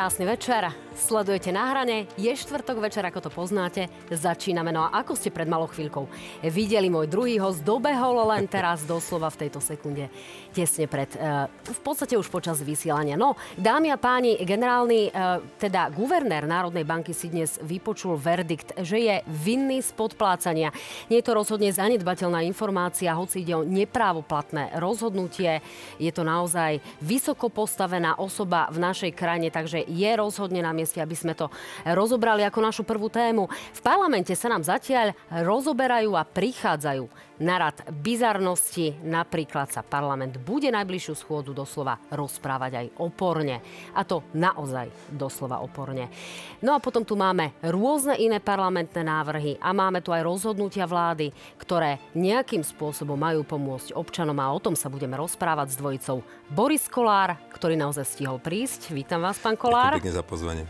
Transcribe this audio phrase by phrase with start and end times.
[0.00, 0.72] Krásny večer.
[0.90, 2.10] Sledujete na hrane.
[2.18, 3.86] Je štvrtok večer, ako to poznáte.
[4.10, 4.74] Začíname.
[4.74, 6.10] No a ako ste pred malou chvíľkou
[6.50, 10.10] videli, môj druhý host dobehol len teraz doslova v tejto sekunde.
[10.50, 13.14] Tesne pred, uh, v podstate už počas vysielania.
[13.14, 18.98] No, dámy a páni, generálny, uh, teda guvernér Národnej banky si dnes vypočul verdikt, že
[18.98, 20.74] je vinný z podplácania.
[21.06, 25.62] Nie je to rozhodne zanedbateľná informácia, hoci ide o neprávoplatné rozhodnutie.
[26.02, 31.14] Je to naozaj vysoko postavená osoba v našej krajine, takže je rozhodne na mieste, aby
[31.14, 31.46] sme to
[31.86, 33.46] rozobrali ako našu prvú tému.
[33.46, 39.00] V parlamente sa nám zatiaľ rozoberajú a prichádzajú na rad bizarnosti.
[39.00, 43.64] Napríklad sa parlament bude najbližšiu schôdzu doslova rozprávať aj oporne.
[43.96, 46.12] A to naozaj doslova oporne.
[46.60, 51.32] No a potom tu máme rôzne iné parlamentné návrhy a máme tu aj rozhodnutia vlády,
[51.56, 56.20] ktoré nejakým spôsobom majú pomôcť občanom a o tom sa budeme rozprávať s dvojicou
[56.52, 58.92] Boris Kolár, ktorý naozaj stihol prísť.
[58.92, 59.96] Vítam vás, pán Kolár.
[59.96, 60.64] Ďakujem pekne za pozvanie.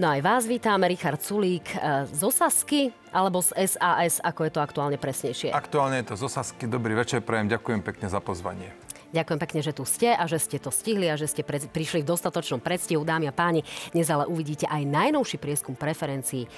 [0.00, 4.64] No aj vás vítame, Richard Sulík e, z Osasky alebo z SAS, ako je to
[4.64, 5.52] aktuálne presnejšie?
[5.52, 6.64] Aktuálne je to z Osasky.
[6.64, 8.79] Dobrý večer, prajem, ďakujem pekne za pozvanie.
[9.10, 12.06] Ďakujem pekne, že tu ste a že ste to stihli a že ste pre, prišli
[12.06, 13.66] v dostatočnom predstihu, dámy a páni.
[13.90, 16.48] Dnes ale uvidíte aj najnovší prieskum preferencií e,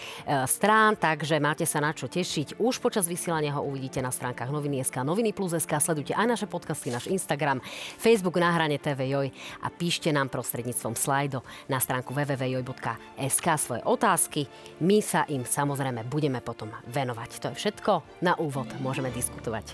[0.45, 2.61] strán, takže máte sa na čo tešiť.
[2.61, 7.09] Už počas vysielania ho uvidíte na stránkach noviny.sk, noviny plus.sk, sledujte aj naše podcasty, náš
[7.09, 7.65] Instagram,
[7.97, 9.33] Facebook na hrane TV Joj
[9.65, 11.41] a píšte nám prostredníctvom slajdo
[11.73, 14.45] na stránku www.joj.sk svoje otázky.
[14.85, 17.31] My sa im samozrejme budeme potom venovať.
[17.41, 18.21] To je všetko.
[18.21, 19.73] Na úvod môžeme diskutovať.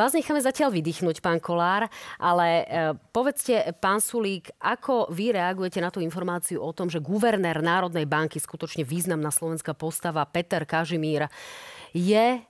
[0.00, 1.92] Vás necháme zatiaľ vydýchnuť, pán Kolár.
[2.18, 2.64] Ale e,
[3.10, 8.38] povedzte, pán Sulík, ako vy reagujete na tú informáciu o tom, že guvernér Národnej banky,
[8.38, 11.26] skutočne významná slovenská postava, Peter Kažimír,
[11.94, 12.40] je e,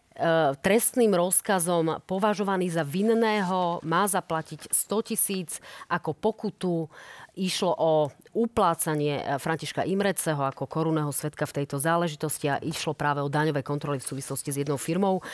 [0.61, 5.51] trestným rozkazom považovaný za vinného, má zaplatiť 100 tisíc
[5.89, 6.89] ako pokutu.
[7.35, 7.93] Išlo o
[8.33, 13.65] uplácanie e, Františka Imreceho ako korunného svetka v tejto záležitosti a išlo práve o daňové
[13.65, 15.25] kontroly v súvislosti s jednou firmou.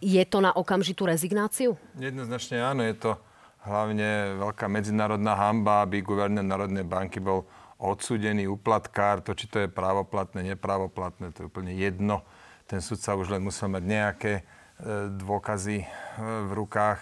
[0.00, 1.76] Je to na okamžitú rezignáciu?
[2.00, 3.20] Jednoznačne áno, je to
[3.64, 7.44] hlavne veľká medzinárodná hamba, aby guvernér Národnej banky bol
[7.80, 12.24] odsúdený uplatkár, to, či to je právoplatné, neprávoplatné, to je úplne jedno.
[12.68, 14.42] Ten sudca už len musel mať nejaké e,
[15.16, 15.86] dôkazy e,
[16.20, 17.00] v rukách,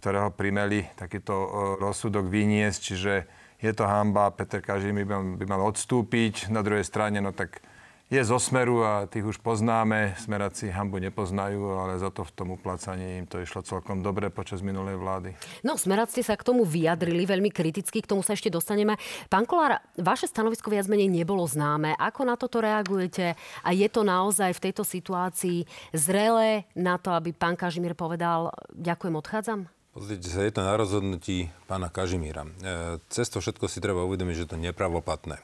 [0.00, 1.48] ktoré ho primeli takýto e,
[1.80, 3.14] rozsudok vyniesť, čiže
[3.60, 7.60] je to hamba, Peter Kažimír by, by mal odstúpiť, na druhej strane, no tak
[8.14, 10.14] je zo Smeru a tých už poznáme.
[10.22, 14.62] Smeráci hambu nepoznajú, ale za to v tom uplacaní im to išlo celkom dobre počas
[14.62, 15.34] minulej vlády.
[15.66, 18.94] No, Smeráci sa k tomu vyjadrili veľmi kriticky, k tomu sa ešte dostaneme.
[19.26, 21.98] Pán Kolár, vaše stanovisko viac menej nebolo známe.
[21.98, 23.34] Ako na toto reagujete?
[23.66, 29.14] A je to naozaj v tejto situácii zrelé na to, aby pán Kažimír povedal, ďakujem,
[29.18, 29.60] odchádzam?
[29.90, 32.46] Pozrite sa, je to na rozhodnutí pána Kažimíra.
[32.46, 32.50] E,
[33.10, 35.38] cez to všetko si treba uvedomiť, že to je nepravoplatné.
[35.38, 35.42] E,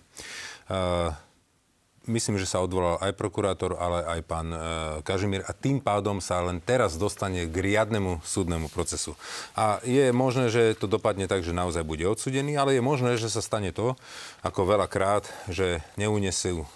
[2.09, 4.59] myslím, že sa odvolal aj prokurátor, ale aj pán e,
[5.05, 9.13] Kažimír a tým pádom sa len teraz dostane k riadnemu súdnemu procesu.
[9.53, 13.29] A je možné, že to dopadne tak, že naozaj bude odsudený, ale je možné, že
[13.29, 14.01] sa stane to,
[14.41, 16.67] ako veľakrát, že neunesú e,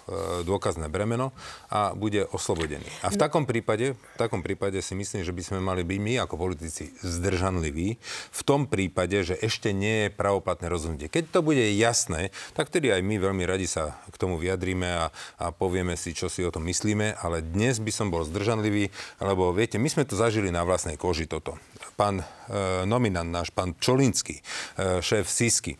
[0.45, 1.33] dôkazné bremeno
[1.73, 2.85] a bude oslobodený.
[3.01, 6.13] A v takom prípade, v takom prípade si myslím, že by sme mali byť my
[6.21, 7.97] ako politici zdržanliví
[8.29, 11.09] v tom prípade, že ešte nie je pravoplatné rozhodnutie.
[11.09, 15.14] Keď to bude jasné, tak tedy aj my veľmi radi sa k tomu vyjadríme a
[15.41, 19.51] a povieme si, čo si o tom myslíme, ale dnes by som bol zdržanlivý, lebo
[19.55, 21.57] viete, my sme to zažili na vlastnej koži toto.
[21.95, 22.25] Pán e,
[22.87, 24.43] nominant náš, pán Čolinský, e,
[24.99, 25.79] šéf Sisky, e,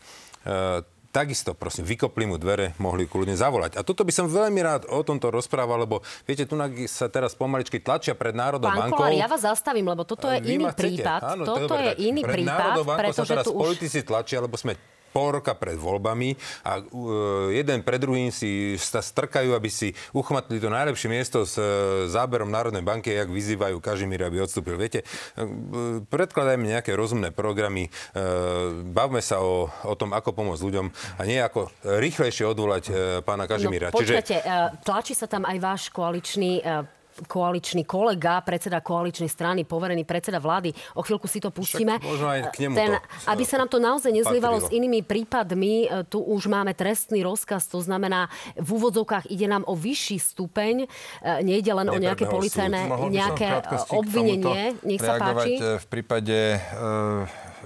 [1.15, 3.79] takisto, prosím, vykopli mu dvere, mohli kľudne zavolať.
[3.79, 6.59] A toto by som veľmi rád o tomto rozprával, lebo viete, tu
[6.91, 8.99] sa teraz pomaličky tlačia pred Národnou Pán bankou.
[8.99, 11.21] Kolár, ja vás zastavím, lebo toto je Vy iný prípad.
[11.23, 13.61] Áno, toto to je, je iný pred prípad, pretože sa teraz tu už...
[13.63, 14.75] politici tlačia, lebo sme
[15.15, 16.35] pol roka pred voľbami
[16.67, 21.55] a uh, jeden pred druhým si sa strkajú, aby si uchmatli to najlepšie miesto s
[21.55, 24.75] uh, záberom Národnej banky, jak vyzývajú Kažimír, aby odstúpil.
[24.75, 27.87] Viete, uh, predkladajme nejaké rozumné programy,
[28.91, 32.83] bavme sa o, o tom, ako pomôcť ľuďom a nie ako rýchlejšie odvolať
[33.21, 33.93] pána Kažimíra.
[33.93, 34.81] No, počkajte, Čiže...
[34.81, 36.59] tlačí sa tam aj váš koaličný
[37.23, 40.75] koaličný kolega, predseda koaličnej strany, poverený predseda vlády.
[40.99, 41.95] O chvíľku si to pustíme.
[42.03, 45.87] Možno aj k nemu Ten, to aby sa nám to naozaj nezlievalo s inými prípadmi,
[45.87, 48.27] e, tu už máme trestný rozkaz, to znamená,
[48.59, 50.87] v úvodzovkách ide nám o vyšší stupeň, e,
[51.47, 53.63] nejde len o nejaké policajné, nejaké
[53.95, 54.75] obvinenie.
[54.83, 55.55] Nech sa páči.
[55.55, 56.59] E, v prípade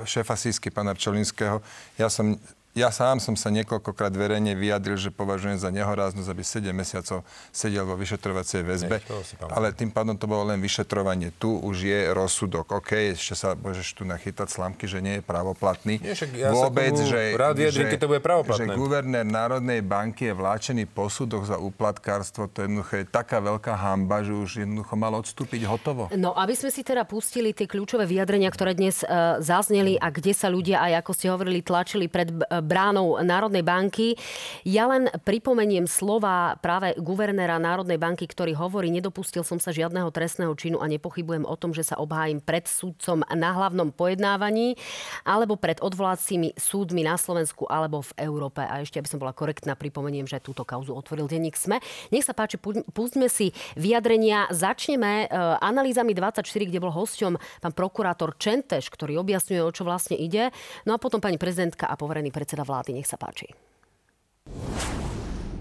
[0.06, 1.60] šéfa Sísky, pána Pčolinského.
[1.98, 2.38] Ja som
[2.80, 7.84] ja sám som sa niekoľkokrát verejne vyjadril, že považujem za nehoráznosť, aby 7 mesiacov sedel
[7.84, 9.04] vo vyšetrovacej väzbe.
[9.52, 11.36] Ale tým pádom to bolo len vyšetrovanie.
[11.36, 12.72] Tu už je rozsudok.
[12.72, 16.00] OK, ešte sa môžeš tu nachytať slamky, že nie je právoplatný.
[16.00, 18.72] Nie, ja Vôbec, že, rád vyjadrím, že, keď to bude právoplatné.
[18.72, 22.48] Že guvernér Národnej banky je vláčený posudok za úplatkárstvo.
[22.48, 26.08] To je jednoducho je taká veľká hamba, že už jednoducho mal odstúpiť hotovo.
[26.14, 30.32] No, aby sme si teda pustili tie kľúčové vyjadrenia, ktoré dnes uh, zazneli a kde
[30.38, 32.30] sa ľudia aj, ako ste hovorili, tlačili pred
[32.70, 34.14] bránou Národnej banky.
[34.62, 40.54] Ja len pripomeniem slova práve guvernéra Národnej banky, ktorý hovorí, nedopustil som sa žiadneho trestného
[40.54, 44.78] činu a nepochybujem o tom, že sa obhájim pred súdcom na hlavnom pojednávaní
[45.26, 48.62] alebo pred odvolacími súdmi na Slovensku alebo v Európe.
[48.62, 51.80] A ešte, aby som bola korektná, pripomeniem, že túto kauzu otvoril denník SME.
[52.12, 52.60] Nech sa páči,
[52.92, 54.52] pustíme si vyjadrenia.
[54.52, 55.28] Začneme e,
[55.64, 60.52] analýzami 24, kde bol hosťom pán prokurátor Čenteš, ktorý objasňuje, o čo vlastne ide.
[60.84, 62.98] No a potom pani prezidentka a poverený predseda predseda vlády.
[62.98, 63.46] Nech sa páči.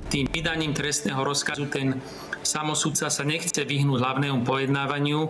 [0.08, 2.00] Tým vydaním trestného rozkazu ten
[2.40, 5.28] samosudca sa nechce vyhnúť hlavnému pojednávaniu,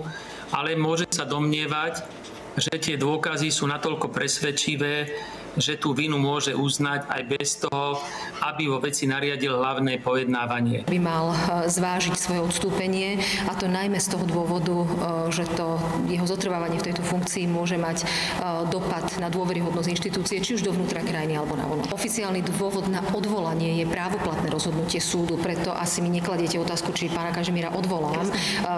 [0.55, 2.07] ale môže sa domnievať,
[2.55, 5.11] že tie dôkazy sú natoľko presvedčivé,
[5.59, 7.99] že tú vinu môže uznať aj bez toho,
[8.43, 10.87] aby vo veci nariadil hlavné pojednávanie.
[10.87, 13.19] By mal eh, zvážiť svoje odstúpenie
[13.51, 14.87] a to najmä z toho dôvodu, eh,
[15.35, 18.09] že to jeho zotrvávanie v tejto funkcii môže mať eh,
[18.71, 21.91] dopad na dôveryhodnosť inštitúcie, či už dovnútra krajiny alebo na vonok.
[21.95, 27.35] Oficiálny dôvod na odvolanie je právoplatné rozhodnutie súdu, preto asi mi nekladiete otázku, či pána
[27.35, 28.31] Kažimíra odvolám.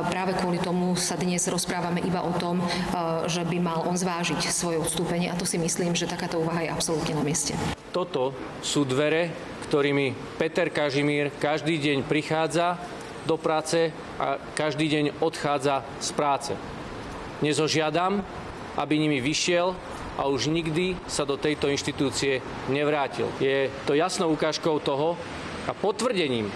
[0.09, 2.62] Práve kvôli tomu sa dnes rozprávame iba o tom,
[3.26, 6.70] že by mal on zvážiť svoje odstúpenie a to si myslím, že takáto úvaha je
[6.71, 7.59] absolútne na mieste.
[7.91, 8.33] Toto
[8.63, 9.31] sú dvere,
[9.69, 12.79] ktorými Peter Kažimír každý deň prichádza
[13.27, 16.53] do práce a každý deň odchádza z práce.
[17.41, 17.57] Dnes
[18.77, 19.75] aby nimi vyšiel
[20.19, 23.29] a už nikdy sa do tejto inštitúcie nevrátil.
[23.41, 25.17] Je to jasnou ukážkou toho
[25.65, 26.51] a potvrdením,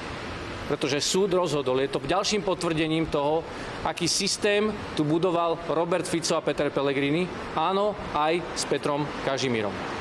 [0.68, 1.80] pretože súd rozhodol.
[1.80, 3.44] Je to ďalším potvrdením toho,
[3.84, 7.28] aký systém tu budoval Robert Fico a Peter Pellegrini.
[7.56, 9.93] Áno, aj s Petrom Kažimírom.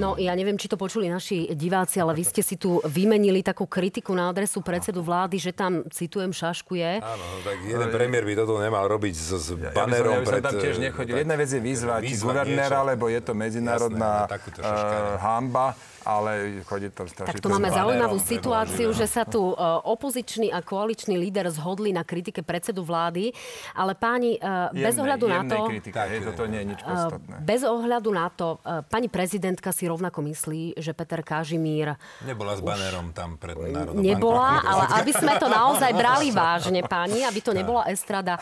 [0.00, 3.68] No, ja neviem, či to počuli naši diváci, ale vy ste si tu vymenili takú
[3.68, 7.04] kritiku na adresu predsedu vlády, že tam, citujem, šaškuje.
[7.04, 10.40] Áno, tak jeden premiér by toto nemal robiť s, s ja, banerom ja by som,
[10.40, 11.14] ja by som tam tiež nechodil.
[11.20, 17.06] Jedna vec je vyzvať guvernéra, lebo je to medzinárodná Jasné, uh, hamba ale chodí tam
[17.08, 17.36] strašne.
[17.36, 19.54] Tak tu máme zaujímavú situáciu, že sa tu e,
[19.84, 23.36] opozičný a koaličný líder zhodli na kritike predsedu vlády,
[23.76, 25.56] ale páni, e, bez ohľadu na to...
[25.68, 27.34] Kritika, hej, toto nie je nič e, podstatné.
[27.44, 28.48] Bez ohľadu na to,
[28.88, 31.94] pani prezidentka si rovnako myslí, že Peter Kažimír...
[32.24, 37.24] Nebola s banérom tam pred Národnou Nebola, ale aby sme to naozaj brali vážne, páni,
[37.28, 38.40] aby to nebola estrada.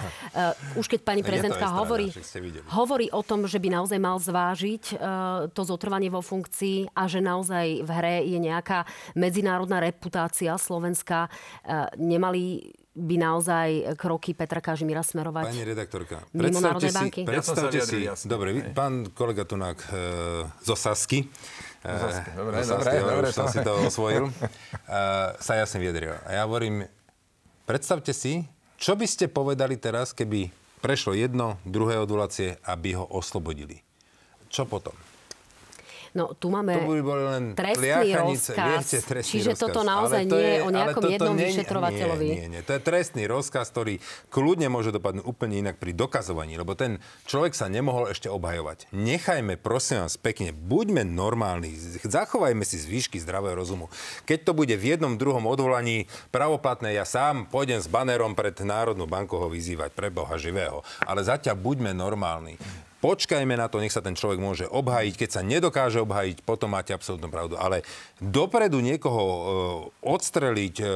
[0.78, 2.06] Už keď pani prezidentka estrada, hovorí,
[2.70, 4.82] hovorí o tom, že by naozaj mal zvážiť
[5.52, 8.84] to zotrvanie vo funkcii a že naozaj naozaj v hre je nejaká
[9.16, 11.32] medzinárodná reputácia Slovenska,
[11.64, 17.20] e, nemali by naozaj kroky Petra Kažimíra smerovať Pani redaktorka, Národnej si, banky?
[17.24, 19.90] Predstavte si, ja dobre, vy, pán kolega Tunák e,
[20.60, 21.88] zo Sasky, e,
[22.36, 24.32] dobre, zo Sasky, dobre, dobre, som si to osvojil, e,
[25.40, 26.20] sa jasne vyjadril.
[26.28, 26.84] A ja hovorím,
[27.64, 28.44] predstavte si,
[28.76, 30.52] čo by ste povedali teraz, keby
[30.84, 33.80] prešlo jedno, druhé odvolacie, aby ho oslobodili.
[34.50, 35.07] Čo potom?
[36.16, 39.64] No tu máme to by boli len trestný rozkaz, viete, trestný čiže rozkaz.
[39.68, 42.26] toto naozaj nie je o nejakom jednom nie, vyšetrovateľovi.
[42.28, 44.00] Nie, nie, nie, to je trestný rozkaz, ktorý
[44.32, 48.88] kľudne môže dopadnúť úplne inak pri dokazovaní, lebo ten človek sa nemohol ešte obhajovať.
[48.94, 53.92] Nechajme, prosím vás, pekne, buďme normálni, zachovajme si zvýšky zdravého rozumu.
[54.24, 59.04] Keď to bude v jednom, druhom odvolaní pravoplatné, ja sám pôjdem s banerom pred Národnú
[59.04, 60.80] banku ho vyzývať pre Boha živého.
[61.04, 62.56] Ale zatiaľ buďme normálni.
[62.98, 65.14] Počkajme na to, nech sa ten človek môže obhájiť.
[65.14, 67.54] Keď sa nedokáže obhájiť, potom máte absolútnu pravdu.
[67.54, 67.86] Ale
[68.18, 69.40] dopredu niekoho e,
[70.02, 70.86] odstreliť, e,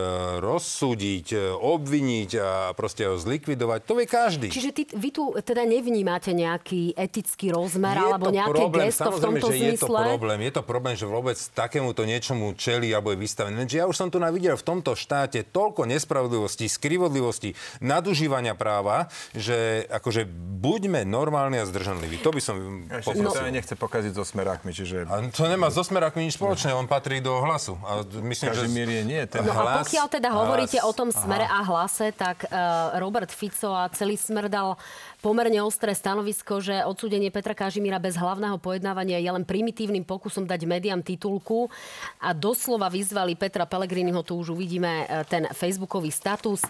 [0.43, 4.51] rozsúdiť, e, obviniť a proste ho zlikvidovať, to vie každý.
[4.51, 9.23] Čiže ty, vy tu teda nevnímate nejaký etický rozmer je alebo nejaké problém, gesto v
[9.23, 9.79] tomto že zmysle?
[9.79, 13.63] Je to problém, je to problém, že vôbec takémuto niečomu čeli alebo je vystavený.
[13.63, 19.07] Lenže ja už som tu navidel v tomto štáte toľko nespravodlivosti, skrivodlivosti, nadužívania práva,
[19.39, 20.27] že akože
[20.59, 22.17] buďme normálni a zdržaní zdržanlivý.
[22.25, 22.57] To by som
[22.89, 23.21] Ešte.
[23.21, 23.31] No.
[23.53, 25.05] nechce pokaziť so smerákmi, čiže...
[25.07, 27.77] A to nemá so smerákmi nič spoločné, on patrí do hlasu.
[27.85, 29.23] A myslím, Kažimír je nie.
[29.29, 31.61] Ten no hlas, a pokiaľ teda hlas, hovoríte o tom smere aha.
[31.61, 34.81] a hlase, tak uh, Robert Fico a celý smer dal
[35.23, 40.67] pomerne ostré stanovisko, že odsúdenie Petra Kažimíra bez hlavného pojednávania je len primitívnym pokusom dať
[40.67, 41.71] médiám titulku
[42.19, 46.67] a doslova vyzvali Petra Pellegriniho, tu už uvidíme e, ten facebookový status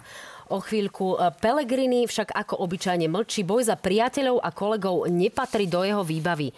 [0.53, 1.17] o chvíľku.
[1.17, 3.41] E, Pelegrini však ako obyčajne mlčí.
[3.43, 6.53] Boj za priateľov a kolegov nepatrí do jeho výbavy.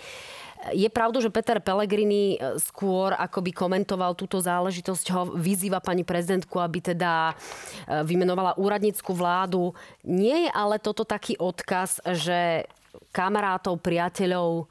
[0.73, 6.09] Je pravdu, že Peter Pellegrini e, skôr ako by komentoval túto záležitosť, ho vyzýva pani
[6.09, 9.77] prezidentku, aby teda e, vymenovala úradnícku vládu.
[10.01, 12.65] Nie je ale toto taký odkaz, že
[13.13, 14.65] kamarátov, priateľov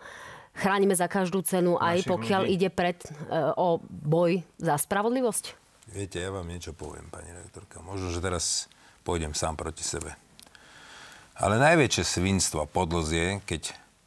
[0.57, 2.53] chránime za každú cenu, aj Našich pokiaľ ľudí.
[2.57, 3.09] ide pred, e,
[3.53, 5.45] o boj za spravodlivosť?
[5.93, 7.85] Viete, ja vám niečo poviem, pani rektorka.
[7.85, 8.65] Možno, že teraz
[9.03, 10.15] pôjdem sám proti sebe.
[11.38, 13.63] Ale najväčšie svinstvo a podlosť je, keď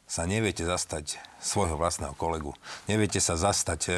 [0.07, 2.55] sa neviete zastať svojho vlastného kolegu,
[2.87, 3.91] neviete sa zastať e,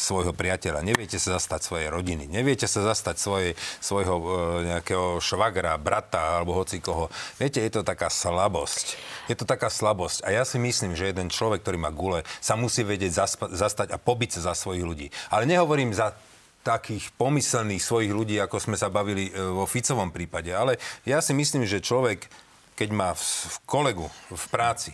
[0.00, 4.26] svojho priateľa, neviete sa zastať svojej rodiny, neviete sa zastať svojej, svojho e,
[4.72, 7.12] nejakého švagra, brata alebo hoci koho.
[7.36, 8.96] Viete, je to taká slabosť.
[9.28, 10.24] Je to taká slabosť.
[10.24, 13.92] A ja si myslím, že jeden človek, ktorý má gule, sa musí vedieť zaspa- zastať
[13.92, 15.12] a pobiť sa za svojich ľudí.
[15.28, 16.16] Ale nehovorím za
[16.60, 20.52] takých pomyselných svojich ľudí, ako sme sa bavili e, vo Ficovom prípade.
[20.52, 20.76] Ale
[21.08, 22.28] ja si myslím, že človek,
[22.76, 24.92] keď má v, kolegu v práci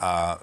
[0.00, 0.40] a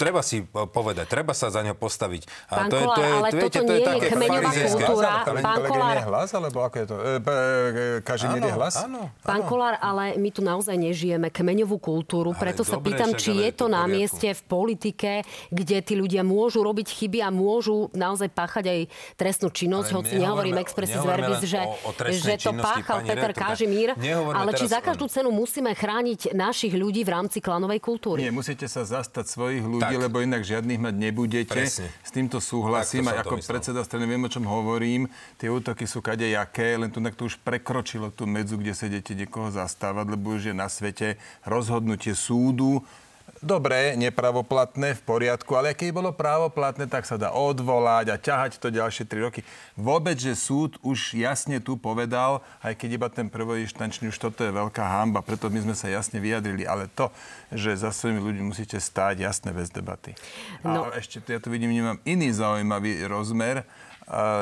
[0.00, 2.22] treba si povedať, treba sa za ňo postaviť.
[2.48, 5.10] A Pán Kolár, ale toto nie je kmeňová kultúra.
[5.28, 6.96] Pán Kolár- je hlas, alebo ako je to?
[6.96, 8.74] E, e, e, Kažimír je hlas?
[8.80, 13.12] Áno, Pán Kolár, ale my tu naozaj nežijeme kmeňovú kultúru, Ale preto sa dobre, pýtam,
[13.12, 15.12] či je je to to v na mieste v politike,
[15.52, 18.80] kde tí ľudia môžu robiť chyby a môžu naozaj páchať aj
[19.20, 23.30] trestnú činnosť, hoci nehovorím expressis verbis, že, o- o že to páchal Peter.
[23.36, 23.94] Kažimír,
[24.32, 28.22] ale či za každú cenu musíme chrániť našich ľudí v rámci klanovej kultúry.
[28.24, 30.04] Nie, musíte sa zastať svojich ľudí, Tak.
[30.06, 31.56] lebo inak žiadnych mať nebudete.
[31.56, 31.88] Presne.
[32.04, 33.08] S týmto súhlasím.
[33.08, 35.10] A ako predseda strany viem, o čom hovorím.
[35.40, 39.50] Tie útoky sú kadejaké, len tu, to už prekročilo tú medzu, kde sa idete niekoho
[39.50, 42.84] zastávať, lebo už je na svete rozhodnutie súdu.
[43.40, 48.68] Dobre, nepravoplatné, v poriadku, ale keď bolo právoplatné, tak sa dá odvolať a ťahať to
[48.68, 49.40] ďalšie 3 roky.
[49.80, 54.52] Vôbec, že súd už jasne tu povedal, aj keď iba ten prvoinštančný, už toto je
[54.52, 57.08] veľká hamba, preto my sme sa jasne vyjadrili, ale to,
[57.48, 60.12] že za svojimi ľuďmi musíte stáť, jasné, bez debaty.
[60.60, 60.92] No.
[60.92, 63.64] A ešte ja tu vidím, nemám iný zaujímavý rozmer,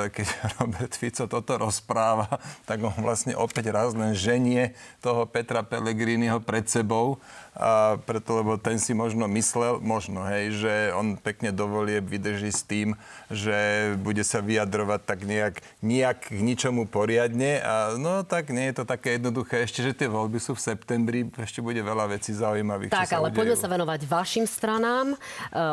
[0.09, 0.27] keď
[0.61, 4.73] Robert Fico toto rozpráva, tak on vlastne opäť raz len ženie
[5.05, 7.21] toho Petra Pellegriniho pred sebou,
[7.59, 12.63] a preto, lebo ten si možno myslel, možno, hej, že on pekne dovolie vydrží s
[12.63, 12.95] tým,
[13.35, 17.59] že bude sa vyjadrovať tak nejak, nejak k ničomu poriadne.
[17.59, 19.67] A no tak nie je to také jednoduché.
[19.67, 22.95] Ešte, že tie voľby sú v septembri, ešte bude veľa vecí zaujímavých.
[22.95, 23.65] Tak, ale poďme udejú.
[23.67, 25.07] sa venovať vašim stranám.
[25.11, 25.17] E,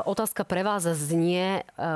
[0.09, 1.89] otázka pre vás znie, e,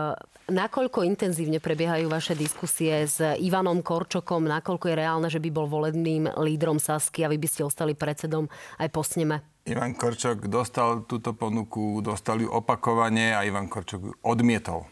[0.53, 1.57] nakoľko intenzívne
[1.89, 7.25] prebiehajú vaše diskusie s Ivanom Korčokom, nakoľko je reálne, že by bol volebným lídrom Sasky
[7.25, 8.45] a vy by ste ostali predsedom
[8.77, 9.41] aj po sneme?
[9.65, 14.85] Ivan Korčok dostal túto ponuku, dostal ju opakovane a Ivan Korčok odmietol.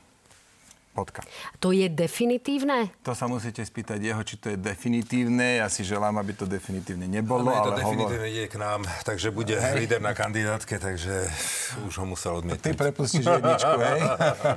[0.98, 1.22] Bodka.
[1.62, 2.90] To je definitívne?
[3.06, 5.62] To sa musíte spýtať jeho, či to je definitívne.
[5.62, 8.10] Ja si želám, aby to definitívne nebolo, je to ale hovor...
[8.10, 11.30] definitívne ide k nám, takže bude líder na kandidátke, takže
[11.86, 12.74] už ho musel Ty odmietnúť.
[12.74, 14.00] prepustíš jedničku, hej?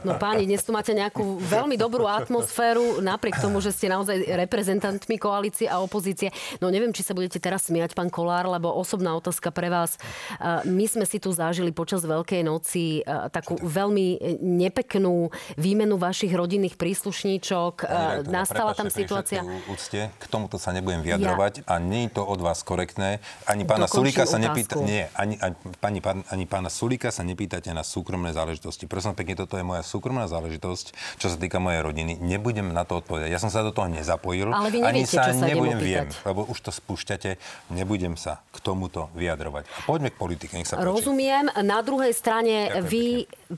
[0.00, 5.20] No páni, dnes tu máte nejakú veľmi dobrú atmosféru, napriek tomu, že ste naozaj reprezentantmi
[5.20, 6.32] koalície a opozície.
[6.64, 10.00] No neviem, či sa budete teraz smiať, pán Kolár, lebo osobná otázka pre vás.
[10.40, 15.28] Uh, My sme si tu zažili počas Veľkej noci uh, takú veľmi nepeknú
[15.61, 17.75] výmenu vašich rodinných príslušníčok.
[17.85, 19.41] Pani redaktorka, Nastala tam situácia...
[19.71, 23.23] úcte, k tomuto sa nebudem vyjadrovať a nie je to od vás korektné.
[23.47, 24.79] Ani pána Dokončím sa nepýta...
[24.83, 28.91] Nie, ani, ani, pani, pán- ani pána Sulíka sa nepýtate na súkromné záležitosti.
[28.91, 32.19] Prosím pekne, toto je moja súkromná záležitosť, čo sa týka mojej rodiny.
[32.21, 33.29] Nebudem na to odpovedať.
[33.31, 34.51] Ja som sa do toho nezapojil.
[34.51, 37.37] Ale vy ani neviete, sa čo sa nebudem, viem, lebo už to spúšťate.
[37.73, 39.65] Nebudem sa k tomuto vyjadrovať.
[39.67, 40.87] A poďme k politike, nech sa páči.
[40.87, 41.53] Rozumiem.
[41.65, 43.05] Na druhej strane Ďakujem vy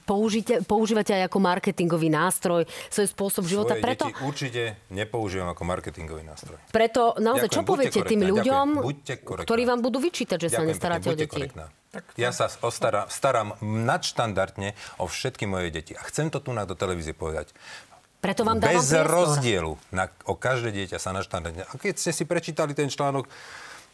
[0.04, 3.74] použite, používate aj ako marketingový nástroj svoj spôsob života.
[3.74, 6.58] Svoje Preto, deti určite nepoužívam ako marketingový nástroj.
[6.70, 10.70] preto naozaj, Ďakujem, čo poviete tým ľuďom, ďakujem, ktorí vám budú vyčítať, že sa Ďakujem
[10.70, 11.32] nestaráte pekne, o deti?
[11.32, 11.66] korektná.
[12.16, 15.92] Ja sa ostarám, starám nadštandardne o všetky moje deti.
[15.92, 17.52] A chcem to tu na do televízie povedať.
[18.22, 19.10] Preto vám dávam Bez priestor.
[19.10, 21.66] rozdielu na, o každé dieťa sa nadštandardne.
[21.66, 23.26] A keď ste si prečítali ten článok,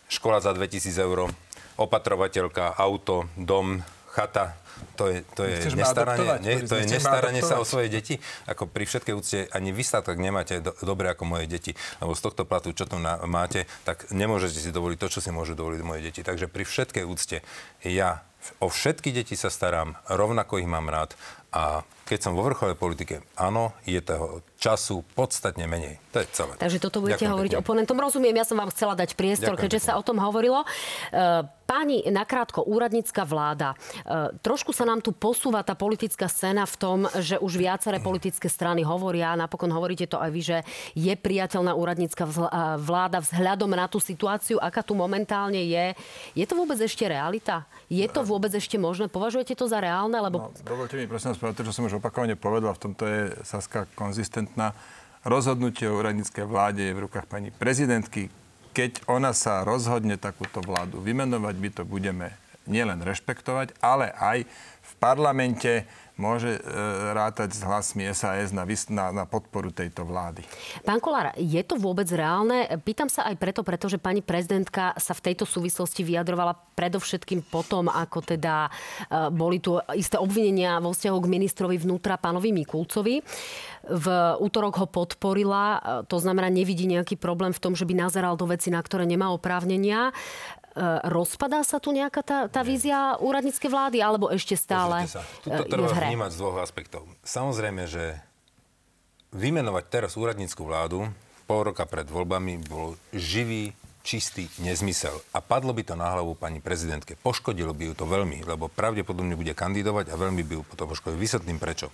[0.06, 1.32] škola za 2000 eur,
[1.80, 3.80] opatrovateľka, auto, dom,
[4.12, 4.54] chata,
[4.98, 8.18] to je, to je nestaranie, Boris, to je nestaranie sa o svoje deti.
[8.50, 11.72] Ako pri všetkej úcte ani vy sa tak nemáte do, dobre ako moje deti.
[12.02, 15.30] Lebo z tohto platu, čo tu na, máte, tak nemôžete si dovoliť to, čo si
[15.30, 16.26] môžu dovoliť moje deti.
[16.26, 17.46] Takže pri všetkej úcte
[17.86, 18.26] ja
[18.58, 21.14] o všetky deti sa starám, rovnako ich mám rád
[21.54, 26.00] a keď som vo vrcholej politike, áno, je toho času podstatne menej.
[26.16, 26.56] To je celé.
[26.56, 27.62] Takže toto budete Ďakujem hovoriť pekne.
[27.62, 28.00] oponentom.
[28.00, 29.88] Rozumiem, ja som vám chcela dať priestor, Ďakujem keďže pekne.
[29.92, 30.64] sa o tom hovorilo.
[31.12, 33.76] E, Páni, nakrátko, úradnícka vláda.
[34.00, 38.48] E, trošku sa nám tu posúva tá politická scéna v tom, že už viaceré politické
[38.48, 40.58] strany hovoria, napokon hovoríte to aj vy, že
[40.96, 42.24] je priateľná úradnícka
[42.80, 45.92] vláda vzhľadom na tú situáciu, aká tu momentálne je.
[46.32, 47.68] Je to vôbec ešte realita?
[47.92, 49.12] Je to vôbec ešte možné?
[49.12, 50.16] Považujete to za reálne?
[50.16, 50.48] Lebo...
[50.48, 53.90] No, dovolte mi prosím vás povedať, čo som už opakovane povedal, v tomto je Saska
[53.98, 54.72] konzistentná.
[55.26, 58.30] Rozhodnutie o úradníckej vláde je v rukách pani prezidentky.
[58.72, 62.30] Keď ona sa rozhodne takúto vládu vymenovať, my to budeme
[62.70, 64.46] nielen rešpektovať, ale aj
[64.84, 65.88] v parlamente
[66.18, 66.60] môže e,
[67.14, 70.42] rátať s hlasmi SAS na, na, na podporu tejto vlády.
[70.82, 72.66] Pán Kolár, je to vôbec reálne?
[72.82, 78.34] Pýtam sa aj preto, pretože pani prezidentka sa v tejto súvislosti vyjadrovala predovšetkým potom, ako
[78.34, 78.70] teda e,
[79.30, 83.22] boli tu isté obvinenia vo vzťahu k ministrovi vnútra pánovi Mikulcovi.
[83.88, 84.06] V
[84.42, 88.50] útorok ho podporila, e, to znamená, nevidí nejaký problém v tom, že by nazeral do
[88.50, 90.10] veci, na ktoré nemá oprávnenia.
[90.78, 95.10] E, rozpadá sa tu nejaká tá, tá vízia úradníckej vlády, alebo ešte stále.
[95.42, 97.02] Tuto e, treba vnímať z dvoch aspektov.
[97.26, 98.14] Samozrejme, že
[99.34, 101.10] vymenovať teraz úradnícku vládu
[101.50, 103.74] pol roka pred voľbami bol živý,
[104.06, 105.12] čistý nezmysel.
[105.36, 107.18] A padlo by to na hlavu pani prezidentke.
[107.20, 111.20] Poškodilo by ju to veľmi, lebo pravdepodobne bude kandidovať a veľmi by ju to poškodilo.
[111.20, 111.92] Vysvetlím prečo.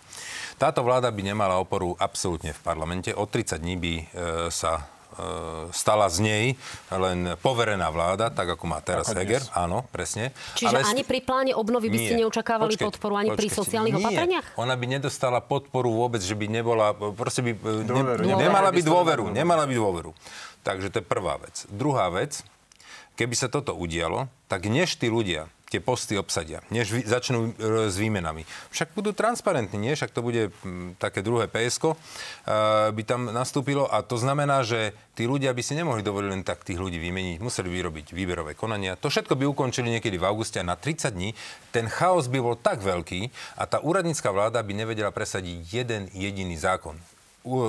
[0.54, 3.10] Táto vláda by nemala oporu absolútne v parlamente.
[3.10, 4.04] O 30 dní by e,
[4.54, 4.93] sa
[5.70, 6.44] stala z nej
[6.90, 9.42] len poverená vláda, tak ako má teraz ako Heger.
[9.42, 9.54] Dnes.
[9.54, 10.34] Áno, presne.
[10.58, 13.94] Čiže Ale ani pri pláne obnovy by ste neočakávali počkejte, podporu, ani počkejte, pri sociálnych
[13.94, 14.02] nie.
[14.04, 14.46] opatreniach?
[14.58, 18.20] Ona by nedostala podporu vôbec, že by nebola, proste by, e, dôveru.
[18.26, 20.10] Ne, nemala by dôveru, nemala by dôveru.
[20.64, 21.68] Takže to je prvá vec.
[21.68, 22.40] Druhá vec,
[23.14, 27.90] keby sa toto udialo, tak než tí ľudia tie posty obsadia, než vy, začnú e,
[27.90, 28.46] s výmenami.
[28.70, 29.98] Však budú transparentní, nie?
[29.98, 31.96] Však to bude m, také druhé PSK, e,
[32.94, 36.62] by tam nastúpilo a to znamená, že tí ľudia by si nemohli dovoliť len tak
[36.62, 38.94] tých ľudí vymeniť, museli vyrobiť výberové konania.
[39.02, 41.34] To všetko by ukončili niekedy v auguste a na 30 dní
[41.74, 46.54] ten chaos by bol tak veľký a tá úradnícka vláda by nevedela presadiť jeden jediný
[46.54, 46.94] zákon.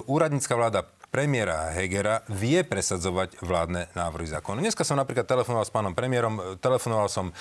[0.07, 4.59] Úradnícka vláda premiéra Hegera vie presadzovať vládne návrhy zákona.
[4.59, 7.33] Dneska som napríklad telefonoval s pánom premiérom, telefonoval som e,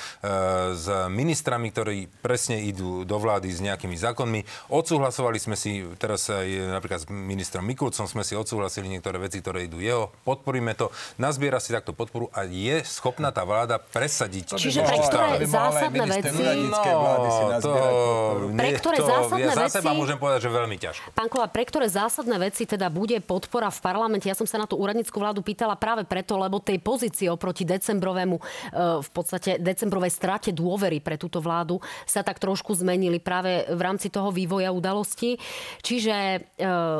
[0.78, 4.70] s ministrami, ktorí presne idú do vlády s nejakými zákonmi.
[4.70, 9.66] Odsúhlasovali sme si, teraz aj napríklad s ministrom Mikulcom sme si odsúhlasili niektoré veci, ktoré
[9.66, 10.14] idú jeho.
[10.22, 14.54] Podporíme to, nazbiera si takto podporu a je schopná tá vláda presadiť.
[14.54, 16.42] Čiže pre ktoré zásadné veci...
[16.70, 17.74] No, to,
[18.54, 19.58] pre ktoré zásadné veci...
[19.58, 21.06] Ja za seba môžem povedať, že veľmi ťažko.
[21.10, 24.28] Pán Kola, pre ktoré zásadné veci teda bude podpora podpora v parlamente.
[24.28, 28.36] Ja som sa na tú úradnícku vládu pýtala práve preto, lebo tej pozície oproti decembrovému,
[28.36, 28.42] e,
[29.00, 34.12] v podstate decembrovej strate dôvery pre túto vládu sa tak trošku zmenili práve v rámci
[34.12, 35.40] toho vývoja udalostí.
[35.80, 36.38] Čiže e,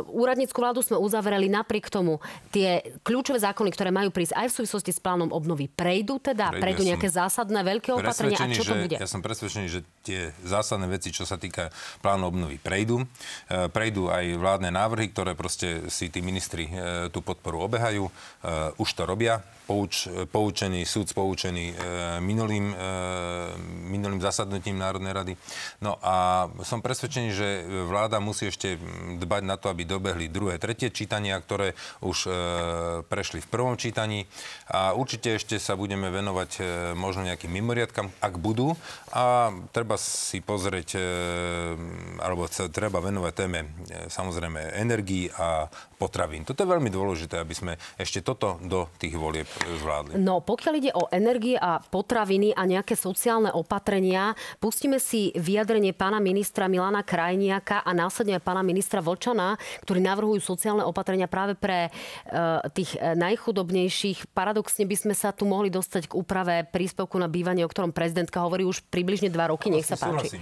[0.09, 4.93] úradnícku vládu sme uzavreli napriek tomu tie kľúčové zákony, ktoré majú prísť aj v súvislosti
[4.95, 8.97] s plánom obnovy, prejdú teda, Prejde, prejdú nejaké zásadné veľké opatrenia a čo to bude?
[8.97, 13.05] Ja som presvedčený, že tie zásadné veci, čo sa týka plánu obnovy, prejdú.
[13.51, 18.07] E, prejdú aj vládne návrhy, ktoré proste si tí ministri ministri e, tú podporu obehajú,
[18.07, 18.13] e,
[18.79, 21.75] už to robia pouč, poučený, súd poučený e,
[22.21, 22.77] minulým,
[23.89, 25.33] minulým zasadnutím Národnej rady.
[25.81, 27.49] No a som presvedčený, že
[27.89, 28.77] vláda musí ešte
[29.17, 31.73] dbať na to, aby dobehli druhé, tretie čítania, ktoré
[32.05, 32.29] už
[33.09, 34.29] prešli v prvom čítaní.
[34.69, 36.61] A určite ešte sa budeme venovať
[36.93, 38.77] možno nejakým mimoriadkam, ak budú.
[39.17, 41.01] A treba si pozrieť,
[42.21, 43.73] alebo treba venovať téme
[44.13, 45.73] samozrejme energii a
[46.05, 46.45] potravín.
[46.45, 49.49] Toto je veľmi dôležité, aby sme ešte toto do tých volieb
[49.81, 50.21] zvládli.
[50.21, 56.21] No, pokiaľ ide o energie a potraviny a nejaké sociálne opatrenia, pustíme si vyjadrenie pána
[56.21, 61.89] ministra Milana Krajniaka a následne aj pána ministra Vlčana, ktorí navrhujú sociálne opatrenia práve pre
[61.89, 64.37] uh, tých e, najchudobnejších.
[64.37, 68.45] Paradoxne by sme sa tu mohli dostať k úprave príspevku na bývanie, o ktorom prezidentka
[68.45, 69.73] hovorí už približne dva roky.
[69.73, 70.37] Nech sa páči.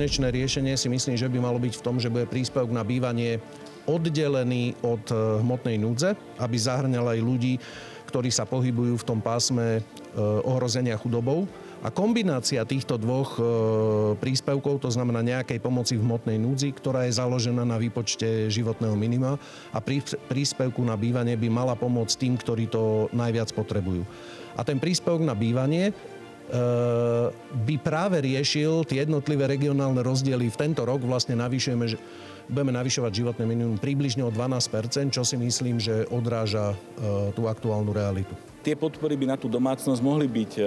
[0.00, 3.36] Konečné riešenie si myslím, že by malo byť v tom, že bude príspevok na bývanie
[3.84, 7.60] oddelený od eh, hmotnej núdze, aby zahrňal aj ľudí,
[8.08, 9.82] ktorí sa pohybujú v tom pásme eh,
[10.48, 11.44] ohrozenia chudobou.
[11.84, 13.42] A kombinácia týchto dvoch e,
[14.20, 19.40] príspevkov, to znamená nejakej pomoci v hmotnej núdzi, ktorá je založená na výpočte životného minima
[19.72, 19.80] a
[20.28, 24.04] príspevku na bývanie by mala pomôcť tým, ktorí to najviac potrebujú.
[24.52, 25.96] A ten príspevok na bývanie
[27.50, 30.50] by práve riešil tie jednotlivé regionálne rozdiely.
[30.50, 31.96] V tento rok vlastne navyšujeme, že
[32.50, 36.76] budeme navyšovať životné minimum približne o 12% čo si myslím, že odráža e,
[37.30, 38.34] tú aktuálnu realitu.
[38.66, 40.62] Tie podpory by na tú domácnosť mohli byť e,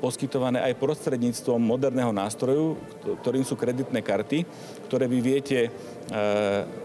[0.00, 2.80] poskytované aj prostredníctvom moderného nástroju,
[3.20, 4.48] ktorým sú kreditné karty,
[4.88, 5.68] ktoré vy viete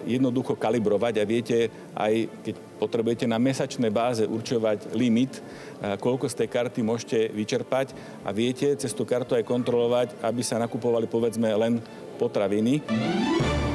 [0.04, 5.39] jednoducho kalibrovať a viete aj, keď potrebujete na mesačnej báze určovať limit,
[5.80, 7.96] koľko z tej karty môžete vyčerpať
[8.28, 11.80] a viete cez tú kartu aj kontrolovať, aby sa nakupovali povedzme len
[12.19, 12.84] potraviny.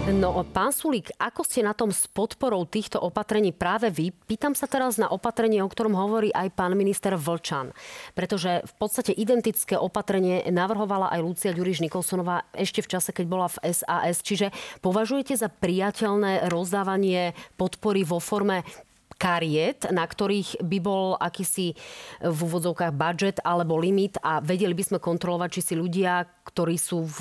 [0.09, 4.09] No, pán Sulík, ako ste na tom s podporou týchto opatrení práve vy?
[4.09, 7.77] Pýtam sa teraz na opatrenie, o ktorom hovorí aj pán minister Vlčan.
[8.17, 13.53] Pretože v podstate identické opatrenie navrhovala aj Lucia Ďuriš Nikolsonová ešte v čase, keď bola
[13.53, 14.25] v SAS.
[14.25, 14.49] Čiže
[14.81, 18.65] považujete za priateľné rozdávanie podpory vo forme
[19.19, 21.75] kariet, na ktorých by bol akýsi
[22.23, 27.03] v úvodzovkách budget alebo limit a vedeli by sme kontrolovať, či si ľudia, ktorí sú
[27.03, 27.19] v,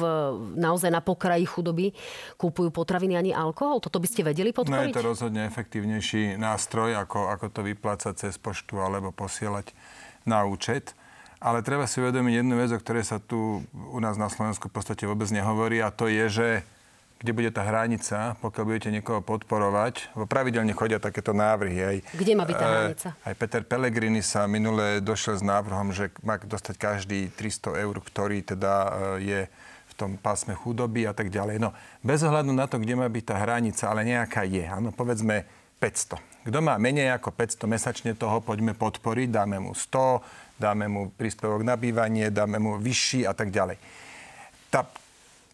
[0.56, 1.92] naozaj na pokraji chudoby,
[2.38, 3.82] kúpujú potraviny ani alkohol?
[3.82, 4.94] Toto by ste vedeli podporiť?
[4.94, 9.74] No je to rozhodne efektívnejší nástroj, ako, ako to vyplácať cez poštu alebo posielať
[10.30, 10.94] na účet.
[11.38, 14.76] Ale treba si uvedomiť jednu vec, o ktorej sa tu u nás na Slovensku v
[14.78, 16.50] podstate vôbec nehovorí a to je, že
[17.18, 20.14] kde bude tá hranica, pokiaľ budete niekoho podporovať.
[20.30, 21.78] Pravidelne chodia takéto návrhy.
[21.82, 23.08] Aj, kde má byť tá hranica?
[23.26, 28.46] Aj Peter Pellegrini sa minule došiel s návrhom, že má dostať každý 300 eur, ktorý
[28.46, 28.90] teda e,
[29.26, 29.40] je
[29.90, 31.58] v tom pásme chudoby a tak ďalej.
[31.58, 31.74] No,
[32.06, 34.62] bez ohľadu na to, kde má byť tá hranica, ale nejaká je.
[34.70, 35.50] Áno, povedzme
[35.82, 36.22] 500.
[36.46, 41.66] Kto má menej ako 500 mesačne toho, poďme podporiť, dáme mu 100, dáme mu príspevok
[41.66, 43.82] na bývanie, dáme mu vyšší a tak ďalej.
[44.70, 44.86] Tá,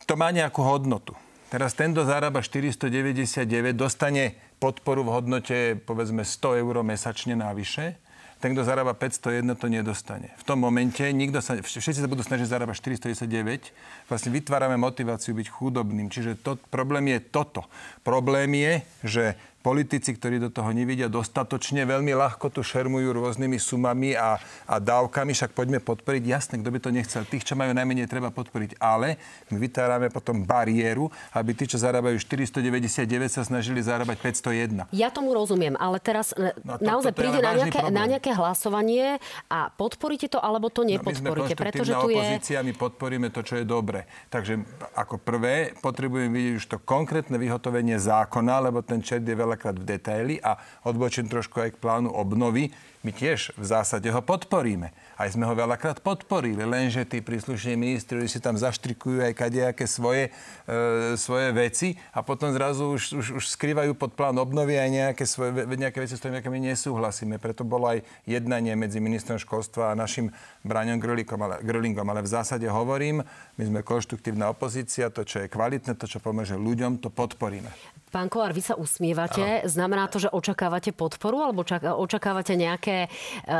[0.04, 1.15] to má nejakú hodnotu.
[1.53, 3.45] Teraz ten, kto zarába 499,
[3.77, 7.93] dostane podporu v hodnote povedzme 100 eur mesačne návyše.
[8.41, 10.33] Ten, kto zarába 501, to nedostane.
[10.41, 13.69] V tom momente nikto sa, všetci sa budú snažiť zarábať 499.
[14.09, 16.09] Vlastne vytvárame motiváciu byť chudobným.
[16.09, 17.69] Čiže to, problém je toto.
[18.01, 18.73] Problém je,
[19.05, 19.23] že
[19.63, 24.36] politici, ktorí do toho nevidia dostatočne, veľmi ľahko tu šermujú rôznymi sumami a,
[24.67, 26.23] a dávkami, však poďme podporiť.
[26.28, 27.23] Jasne, kto by to nechcel.
[27.23, 28.76] Tých, čo majú najmenej, treba podporiť.
[28.84, 29.15] Ale
[29.47, 34.91] my vytvárame potom bariéru, aby tí, čo zarábajú 499, sa snažili zarábať 501.
[34.91, 39.23] Ja tomu rozumiem, ale teraz e, no, to, naozaj príde na nejaké, na nejaké hlasovanie
[39.47, 41.23] a podporíte to, alebo to nepodporíte.
[41.23, 42.67] No, my sme pretože tu opozícia, je...
[42.67, 44.04] my podporíme to, čo je dobre.
[44.28, 44.60] Takže
[44.91, 49.77] ako prvé potrebujeme vidieť už to konkrétne vyhotovenie zákona, lebo ten čert je veľa veľakrát
[49.77, 50.57] v detaily a
[50.89, 52.73] odbočím trošku aj k plánu obnovy.
[53.03, 54.95] My tiež v zásade ho podporíme.
[55.19, 60.31] Aj sme ho veľakrát podporili, lenže tí príslušní ministri si tam zaštrikujú aj kadejaké svoje,
[60.63, 65.23] e, svoje veci a potom zrazu už, už, už skrývajú pod plán obnovy aj nejaké,
[65.27, 67.35] svoje, nejaké veci, s ktorými my nesúhlasíme.
[67.43, 70.31] Preto bolo aj jednanie medzi ministrom školstva a našim
[70.63, 71.59] Braňom Grlingom ale.
[71.59, 73.19] Ale v zásade hovorím,
[73.59, 77.67] my sme konštruktívna opozícia, to, čo je kvalitné, to, čo pomôže ľuďom, to podporíme.
[78.13, 79.41] Pán Kolár, vy sa usmievate.
[79.41, 79.65] Ano.
[79.65, 81.65] Znamená to, že očakávate podporu alebo
[81.97, 83.08] očakávate nejaké e,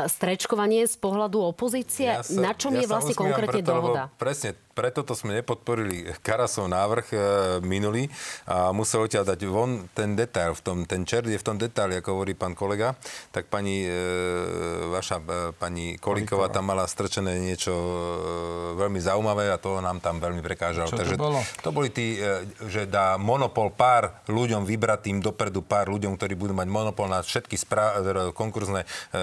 [0.08, 2.08] strečkovanie z pohľadu opozície?
[2.08, 4.02] Ja sa, Na čom ja je vlastne konkrétne preto, dohoda?
[4.16, 7.16] Presne preto to sme nepodporili Karasov návrh e,
[7.62, 8.10] minulý
[8.50, 12.02] a musel odtiaľ dať von ten detail, v tom, ten čert je v tom detaili,
[12.02, 12.98] ako hovorí pán kolega,
[13.30, 19.56] tak pani, e, vaša e, pani Kolíková tam mala strčené niečo e, veľmi zaujímavé a
[19.62, 20.90] to nám tam veľmi prekážalo.
[20.90, 21.40] Čo Takže to bolo?
[21.62, 26.58] To boli tí, e, že dá monopol pár ľuďom vybratým dopredu pár ľuďom, ktorí budú
[26.58, 29.16] mať monopol na všetky spra- e, konkurzné e,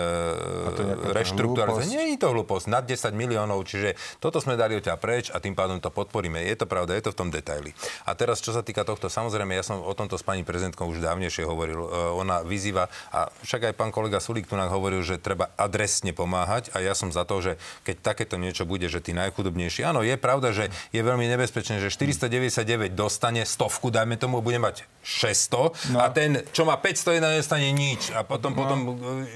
[1.11, 1.91] reštrukturalizácie.
[1.91, 5.57] Nie je to hlúposť, nad 10 miliónov, čiže toto sme dali odtiaľ preč a tým
[5.57, 6.37] pádom to podporíme.
[6.45, 7.73] Je to pravda, je to v tom detaili.
[8.05, 11.01] A teraz, čo sa týka tohto, samozrejme, ja som o tomto s pani prezidentkou už
[11.01, 11.81] dávnejšie hovoril.
[11.81, 16.13] E, ona vyzýva, a však aj pán kolega Sulík tu nám hovoril, že treba adresne
[16.13, 17.51] pomáhať a ja som za to, že
[17.81, 21.89] keď takéto niečo bude, že tí najchudobnejší, áno, je pravda, že je veľmi nebezpečné, že
[21.89, 25.97] 499 dostane stovku, dajme tomu, bude mať 600 no.
[25.97, 28.13] a ten, čo má 500, nedostane nič.
[28.13, 28.57] A potom, no.
[28.61, 28.77] potom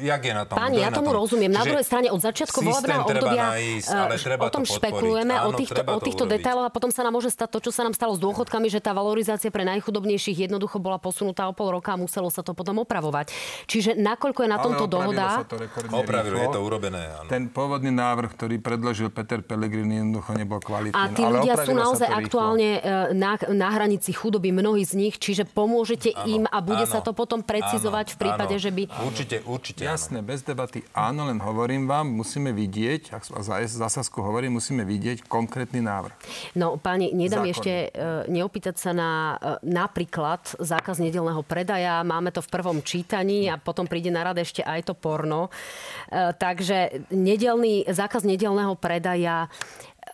[0.04, 0.62] jak je na tom?
[0.62, 1.26] Páni, ja tomu tom?
[1.26, 1.50] rozumiem.
[1.50, 5.50] Na druhej strane od začiatku volebného obdobia nájsť, ale e, treba o tom špekulujeme, Áno,
[5.50, 7.94] o týchto, o týchto detailoch a potom sa nám môže stať to, čo sa nám
[7.94, 11.98] stalo s dôchodkami, že tá valorizácia pre najchudobnejších jednoducho bola posunutá o pol roka a
[12.00, 13.32] muselo sa to potom opravovať.
[13.70, 15.44] Čiže nakoľko je na tomto dohoda...
[15.44, 15.58] Sa to
[15.96, 17.04] Opravilo, je to urobené.
[17.20, 17.30] Áno.
[17.30, 20.98] Ten pôvodný návrh, ktorý predložil Peter Pellegrini, jednoducho nebol kvalitný.
[20.98, 22.82] A tí ale ľudia sú naozaj aktuálne e,
[23.16, 27.00] na, na hranici chudoby, mnohí z nich, čiže pomôžete áno, im a bude áno, sa
[27.00, 28.84] to potom precizovať áno, v prípade, áno, že by...
[29.06, 29.82] Určite, určite.
[29.86, 30.84] Jasné, bez debaty.
[30.92, 36.14] Áno, len hovorím vám, musíme vidieť, a za, za Sasku hovorím, musíme vidieť konkrétny návrh.
[36.58, 37.54] No, páni, nedám Zákon.
[37.54, 37.90] ešte e,
[38.34, 42.02] neopýtať sa na e, napríklad zákaz nedelného predaja.
[42.02, 45.54] Máme to v prvom čítaní a potom príde na rade ešte aj to porno.
[46.10, 49.48] E, takže nedelný, zákaz nedelného predaja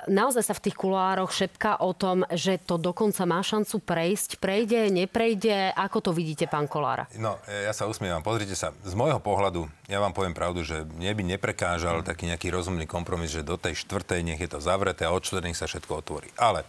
[0.07, 4.37] naozaj sa v tých kuloároch šepká o tom, že to dokonca má šancu prejsť.
[4.41, 5.73] Prejde, neprejde?
[5.75, 7.09] Ako to vidíte, pán Kolára?
[7.19, 8.25] No, ja sa usmievam.
[8.25, 12.47] Pozrite sa, z môjho pohľadu, ja vám poviem pravdu, že mne by neprekážal taký nejaký
[12.49, 16.27] rozumný kompromis, že do tej štvrtej nech je to zavreté a od sa všetko otvorí.
[16.35, 16.63] Ale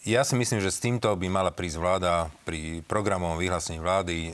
[0.00, 4.30] ja si myslím, že s týmto by mala prísť vláda pri programovom vyhlásení vlády e,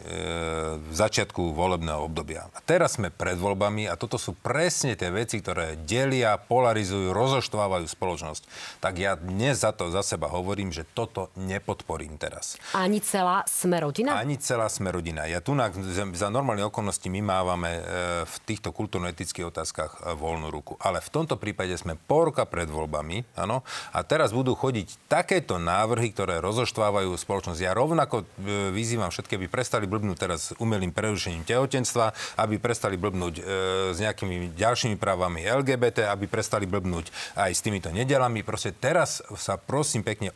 [0.79, 2.47] v začiatku volebného obdobia.
[2.55, 7.83] A teraz sme pred voľbami a toto sú presne tie veci, ktoré delia, polarizujú, rozoštvávajú
[7.83, 8.43] spoločnosť.
[8.79, 12.55] Tak ja dnes za to za seba hovorím, že toto nepodporím teraz.
[12.71, 14.15] Ani celá Smerodina?
[14.15, 15.27] Ani celá Smerodina.
[15.27, 15.75] Ja tu na,
[16.15, 17.83] za normálne okolnosti my mávame e,
[18.23, 20.79] v týchto kultúrno-etických otázkach e, voľnú ruku.
[20.79, 25.56] Ale v tomto prípade sme pol roka pred voľbami, áno, a teraz budú chodiť takéto
[25.59, 27.61] návrhy, ktoré rozoštvávajú spoločnosť.
[27.61, 33.35] Ja rovnako e, vyzývam všetky, aby prestali blbnúť teraz umelým prerušením tehotenstva, aby prestali blbnúť
[33.37, 33.43] e,
[33.93, 38.47] s nejakými ďalšími právami LGBT, aby prestali blbnúť aj s týmito nedelami.
[38.47, 40.31] Proste teraz sa prosím pekne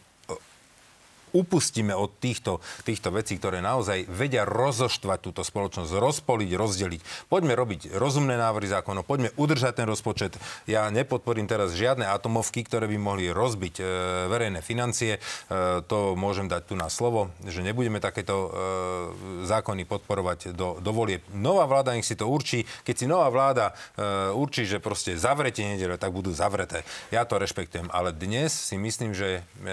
[1.32, 7.00] upustíme od týchto, týchto vecí, ktoré naozaj vedia rozoštvať túto spoločnosť, rozpoliť, rozdeliť.
[7.30, 10.36] Poďme robiť rozumné návrhy zákonov, poďme udržať ten rozpočet.
[10.66, 13.84] Ja nepodporím teraz žiadne atomovky, ktoré by mohli rozbiť e,
[14.28, 15.16] verejné financie.
[15.16, 15.20] E,
[15.86, 18.48] to môžem dať tu na slovo, že nebudeme takéto e,
[19.46, 21.22] zákony podporovať do, do volie.
[21.34, 22.66] Nová vláda nech si to určí.
[22.84, 26.82] Keď si nová vláda e, určí, že proste zavrete nedele, tak budú zavreté.
[27.14, 27.88] Ja to rešpektujem.
[27.90, 29.70] Ale dnes si myslím, že e,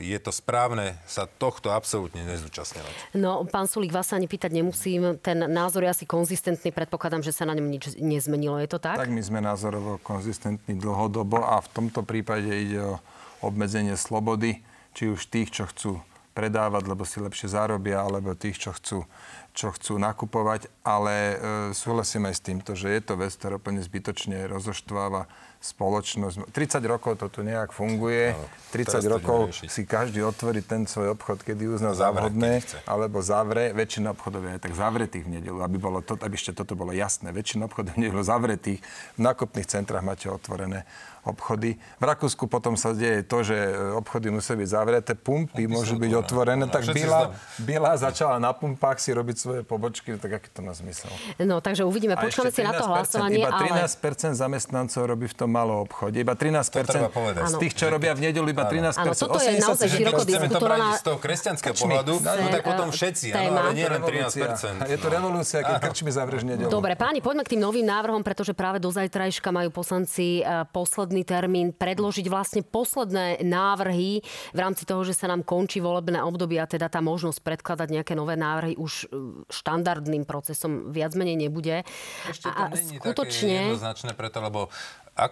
[0.00, 3.16] je to správne sa tohto absolútne nezúčastňovať.
[3.18, 5.18] No, pán Sulík, vás sa ani pýtať nemusím.
[5.20, 6.70] Ten názor je asi konzistentný.
[6.70, 8.60] Predpokladám, že sa na ňom nič nezmenilo.
[8.62, 8.98] Je to tak?
[8.98, 13.02] Tak my sme názorovo konzistentní dlhodobo a v tomto prípade ide o
[13.40, 14.60] obmedzenie slobody,
[14.92, 16.00] či už tých, čo chcú
[16.30, 19.04] predávať, lebo si lepšie zarobia, alebo tých, čo chcú,
[19.52, 20.70] čo chcú nakupovať.
[20.86, 21.36] Ale e,
[21.74, 25.26] súhlasím aj s týmto, že je to vec, ktorá úplne zbytočne rozoštváva
[25.60, 26.48] spoločnosť.
[26.56, 28.32] 30 rokov to tu nejak funguje.
[28.72, 33.76] 30 rokov si každý otvorí ten svoj obchod, kedy uzná za vhodné, alebo zavre.
[33.76, 37.28] Väčšina obchodov je tak zavretých v nedelu, aby, bolo to, aby ešte toto bolo jasné.
[37.28, 38.80] Väčšina obchodov v nedelu zavretých.
[39.16, 40.88] V nákupných centrách máte otvorené
[41.24, 41.76] obchody.
[42.00, 46.12] V Rakúsku potom sa deje to, že e, obchody musia byť zavreté, pumpy môžu byť
[46.16, 50.64] otvorené, no, tak Bila, Bila začala na pumpách si robiť svoje pobočky, tak aký to
[50.64, 51.12] má zmysel?
[51.44, 53.44] No, takže uvidíme, počkáme si na to hlasovanie.
[53.44, 54.36] Iba 13% ale...
[54.36, 57.10] zamestnancov robí v tom malom obchode, iba 13%
[57.50, 59.02] z tých, čo robia v nedelu, iba 13%.
[59.02, 60.96] Áno, toto je naozaj široko diskutovaná...
[60.96, 64.86] Z toho kresťanského pohľadu, no tak potom všetci, áno, ale nie len 13%.
[64.86, 66.70] Je to revolúcia, keď krčmi zavrieš nedelu.
[66.70, 71.00] Dobre, páni, poďme k tým novým návrhom, pretože práve do zajtrajška majú poslanci e, posled
[71.00, 74.20] posledný termín predložiť vlastne posledné návrhy
[74.52, 78.12] v rámci toho, že sa nám končí volebné obdobie a teda tá možnosť predkladať nejaké
[78.12, 81.88] nové návrhy už e, štandardným procesom viac menej nebude.
[82.28, 83.48] Ešte to a není skutočne...
[83.48, 84.68] také jednoznačné preto, lebo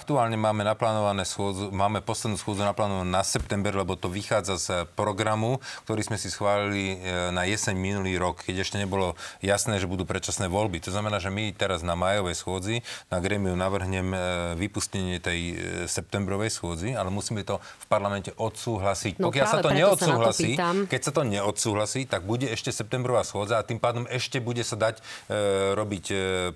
[0.08, 5.60] Aktuálne máme naplánované schôdzu, máme poslednú schôdzu naplánovanú na september, lebo to vychádza z programu,
[5.84, 10.08] ktorý sme si schválili e, na jeseň minulý rok, keď ešte nebolo jasné, že budú
[10.08, 10.80] predčasné voľby.
[10.88, 12.80] To znamená, že my teraz na majovej schôdzi
[13.12, 14.18] na gremiu navrhnem e,
[14.56, 19.20] vypustenie tej e, septembrovej schôdzi, ale musíme to v parlamente odsúhlasiť.
[19.20, 23.28] No, Pokiaľ sa to neodsúhlasí, sa to keď sa to neodsúhlasí, tak bude ešte septembrová
[23.28, 26.04] schôdza a tým pádom ešte bude sa dať e, robiť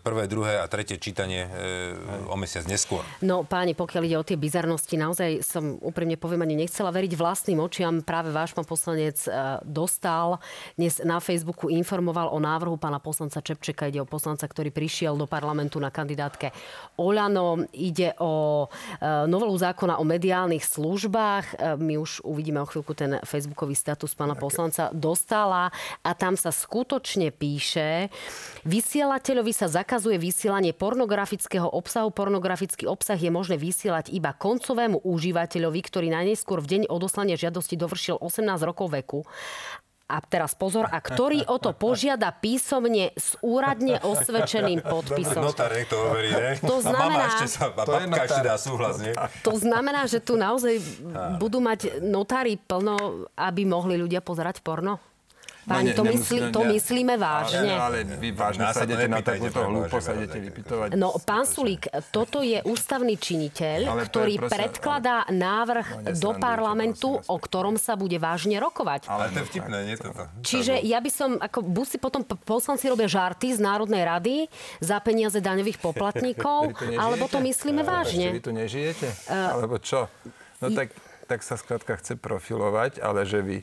[0.00, 3.04] prvé, druhé a tretie čítanie e, o mesiac neskôr.
[3.20, 7.60] No páni, pokiaľ ide o tie bizarnosti, naozaj som úprimne poviem ani nechcela veriť vlastným
[7.62, 8.02] očiam.
[8.02, 10.42] Práve váš pán poslanec e, dostal,
[10.74, 13.92] dnes na Facebooku informoval o návrhu pána poslanca Čepčeka.
[13.92, 16.50] Ide o poslanca, ktorý prišiel do parlamentu na kandidátke
[16.98, 17.68] Oľano.
[17.70, 21.44] Ide o e, novelu zákona o mediálnych službách.
[21.52, 25.70] E, my už uvidíme o chvíľku ten facebookový status pána poslanca dostala
[26.02, 28.10] a tam sa skutočne píše,
[28.66, 35.80] vysielateľovi sa zakazuje vysielanie pornografického obsahu, pornografický obsah obsah je možné vysielať iba koncovému užívateľovi,
[35.80, 39.24] ktorý najneskôr v deň odoslania žiadosti dovršil 18 rokov veku
[40.12, 45.40] a teraz pozor, a ktorý o to požiada písomne s úradne osvedčeným podpisom.
[45.40, 46.60] Notár to overí, ne?
[46.60, 49.16] To znamená, a mama ešte sa, a babka ešte dá súhlas, nie?
[49.40, 50.84] To znamená, že tu naozaj
[51.40, 55.00] budú mať notári plno, aby mohli ľudia pozerať porno?
[55.62, 57.70] Páni, to, myslí, to myslíme vážne.
[57.78, 60.88] Ale, ale vy vážne sa idete na takúto hlúposť sa idete vypytovať.
[60.98, 67.78] No, pán Sulík, toto je ústavný činiteľ, ktorý predkladá návrh no, do parlamentu, o ktorom
[67.78, 69.06] sa bude vážne rokovať.
[69.06, 70.26] Ale to je vtipné, nie toto.
[70.42, 74.34] Čiže ja by som, ako buď si potom poslanci robia žarty z Národnej rady
[74.82, 78.34] za peniaze daňových poplatníkov, alebo to myslíme vážne.
[78.34, 79.30] Vy tu nežijete?
[79.30, 80.10] Alebo čo?
[80.58, 80.90] No tak,
[81.30, 83.56] tak sa skrátka chce profilovať, ale že vy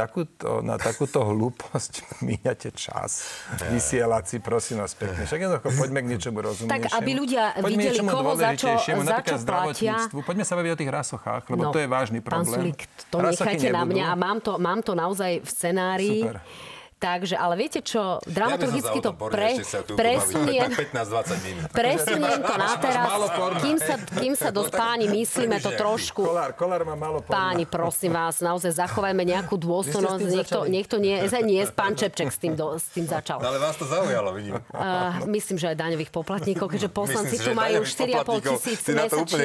[0.00, 1.92] takúto, na takúto hlúposť
[2.26, 3.36] míňate čas.
[3.68, 5.22] Vysielaci, prosím vás pekne.
[5.22, 6.88] Však jednoducho poďme k niečomu rozumnejšiemu.
[6.88, 9.36] Tak, aby ľudia poďme videli, koho za čo, za napríklad čo platia.
[9.38, 10.18] zdravotníctvu.
[10.20, 12.72] Poďme sa baviť o tých rasochách, lebo No, to je vážny Pán problém.
[12.72, 13.92] Sulík, to Rasochy nechajte na nebudú.
[13.92, 16.20] mňa a mám to, mám to naozaj v scenárii.
[16.22, 16.38] Super.
[17.00, 20.68] Takže, ale viete čo, dramaturgicky to pre, presuniem, presuniem...
[20.68, 21.62] 15-20 minút.
[21.80, 23.08] presuniem to na teraz,
[23.64, 26.28] kým sa, kým sa do páni myslíme to trošku.
[26.28, 27.56] Kolár, kolár má málo porna.
[27.56, 30.28] Páni, prosím vás, naozaj zachovajme nejakú dôstojnosť.
[30.28, 31.16] Nech to, nech to nie,
[31.48, 33.40] nie, pán Čepček s tým, do, s tým začal.
[33.40, 34.60] No, ale vás to zaujalo, vidím.
[34.68, 38.80] Uh, myslím, že aj daňových poplatníkov, keďže poslanci Myslím tu majú daňových 4,5 poplatníkov tisíc
[38.92, 39.44] mesačne.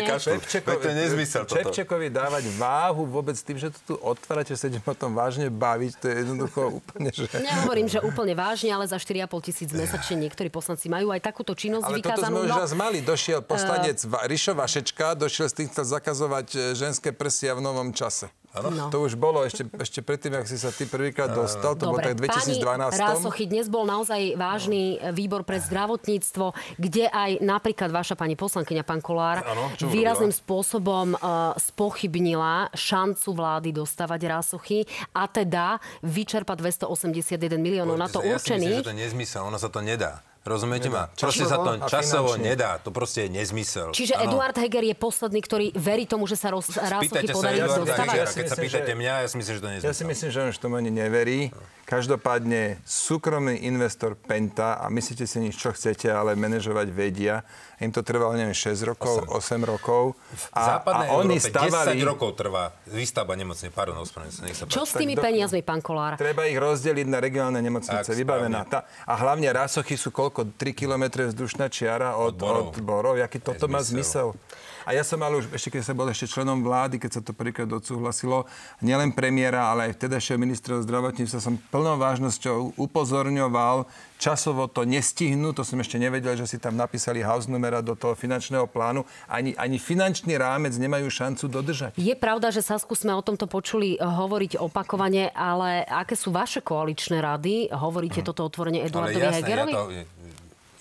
[0.59, 1.55] Veď to je nezmysel toto.
[1.71, 5.91] Čepčekovi dávať váhu vôbec tým, že to tu otvárate, sa idem o tom vážne baviť,
[6.03, 7.44] to je jednoducho úplne, že...
[7.45, 11.85] Nehovorím, že úplne vážne, ale za 4,5 tisíc mesačne niektorí poslanci majú aj takúto činnosť
[11.85, 12.35] Ale toto vykázanú.
[12.35, 12.99] sme už No, raz mali.
[13.05, 14.25] Došiel poslanec uh...
[14.25, 18.27] Rišo Vašečka, došiel s tým chcel zakazovať e, ženské prsia v novom čase.
[18.55, 18.87] No.
[18.87, 22.15] To už bolo ešte, ešte predtým, ak si sa ty prvýkrát dostal, to bolo tak
[22.15, 22.63] v 2012.
[22.63, 28.83] Pani Rásochy, dnes bol naozaj vážny výbor pre zdravotníctvo, kde aj napríklad vaša pani poslankyňa,
[28.87, 29.43] pán Kolár,
[29.83, 30.43] výrazným urobila?
[30.47, 36.55] spôsobom uh, spochybnila šancu vlády dostávať Rásochy a teda vyčerpať
[36.87, 40.23] 281 miliónov na to Ja si myslím, že to je nezmysel, ono sa to nedá.
[40.45, 41.09] Rozumiete ma?
[41.09, 42.45] Časovo Proste sa to časovo finančne.
[42.47, 42.71] nedá.
[42.77, 43.89] To proste je nezmysel.
[43.91, 44.29] Čiže Áno.
[44.29, 47.09] Eduard Heger je posledný, ktorý verí tomu, že sa roz, sa podarí
[47.57, 47.97] dostávať.
[47.97, 48.13] Hegera.
[48.15, 49.81] Ja si Keď sa myslím, pýtate že- mňa, ja si myslím, že to je Ja
[49.81, 50.05] si nezmysel.
[50.05, 51.39] myslím, že on už tomu ani neverí.
[51.85, 57.45] Každopádne súkromný investor Penta, a myslíte si nič, čo chcete, ale manažovať vedia,
[57.77, 60.17] im to trvalo, neviem, 6 rokov, 8, rokov.
[60.33, 62.01] V A, západnej a oni Európe stavali...
[62.01, 63.69] 10 rokov trvá výstavba nemocne.
[63.69, 64.89] Pardon, ospravedlňujem sa, nech sa Čo páči.
[64.89, 66.17] s tými do- peniazmi, pán Kolár?
[66.17, 68.65] Treba ich rozdeliť na regionálne nemocnice, Tak, vybavená.
[68.65, 70.57] Tá, a hlavne rásochy sú koľko?
[70.57, 72.65] 3 km vzdušná čiara od, Od Borov.
[72.71, 73.15] od Borov.
[73.15, 74.33] Jaký toto má zmysel.
[74.33, 74.64] zmysel?
[74.85, 77.33] A ja som mal už, ešte keď som bol ešte členom vlády, keď sa to
[77.33, 78.45] prvýkrát odsúhlasilo,
[78.85, 83.89] nielen premiéra, ale aj vtedajšieho ministra zdravotníctva som plnou vážnosťou upozorňoval,
[84.21, 88.13] časovo to nestihnú, to som ešte nevedel, že si tam napísali house numera do toho
[88.13, 89.03] finančného plánu.
[89.25, 91.91] Ani, ani finančný rámec nemajú šancu dodržať.
[91.99, 96.61] Je pravda, že Sasku sme o tomto počuli eh, hovoriť opakovane, ale aké sú vaše
[96.61, 97.73] koaličné rady?
[97.73, 99.73] Hovoríte toto otvorene Eduardovi ja, Hegerovi?
[99.73, 99.85] to,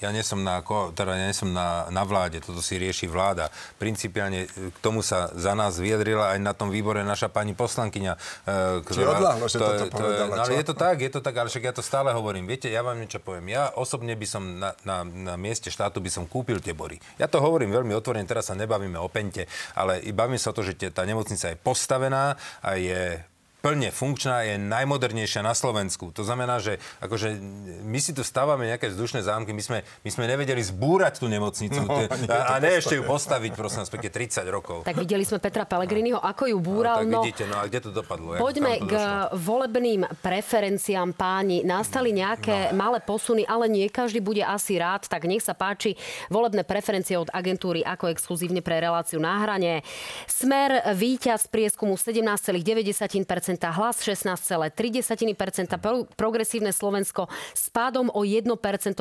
[0.01, 0.63] ja nie som, na,
[0.95, 3.51] teda ja nie som na, na vláde, toto si rieši vláda.
[3.79, 8.13] Principiálne e, k tomu sa za nás vyjadrila aj na tom výbore naša pani poslankyňa.
[8.15, 11.35] e, ktorá- odľahlo, že toto je- povedala, no, ale je to tak, je to tak,
[11.37, 12.47] ale však ja to stále hovorím.
[12.49, 13.53] Viete, ja vám niečo poviem.
[13.53, 16.99] Ja osobne by som na, na, na mieste štátu by som kúpil tie bory.
[17.19, 20.57] Ja to hovorím veľmi otvorene, teraz sa nebavíme o pente, ale i bavíme sa o
[20.57, 23.19] to, že tie, tá nemocnica je postavená a je
[23.65, 26.13] plne funkčná, je najmodernejšia na Slovensku.
[26.13, 27.33] To znamená, že akože
[27.81, 31.81] my si tu stávame nejaké vzdušné zámky, my sme, my sme nevedeli zbúrať tú nemocnicu
[31.81, 34.85] No, no, a, a ne ešte ju postaviť, prosím vás, pekne 30 rokov.
[34.85, 36.99] Tak videli sme Petra Pellegriniho, ako ju no, búral.
[37.01, 38.37] tak No, vidíte, no a kde to dopadlo?
[38.37, 39.41] Poďme to k došlo?
[39.41, 41.65] volebným preferenciám páni.
[41.65, 42.77] Nastali nejaké No.
[42.77, 45.95] malé posuny, ale nie každý bude asi rád, tak nech sa páči
[46.29, 49.81] volebné preferencie od agentúry ako exkluzívne pre reláciu na hrane.
[50.27, 58.49] Smer víťaz prieskumu 17,9%, hlas 16,3%, pro, progresívne Slovensko s pádom o 1%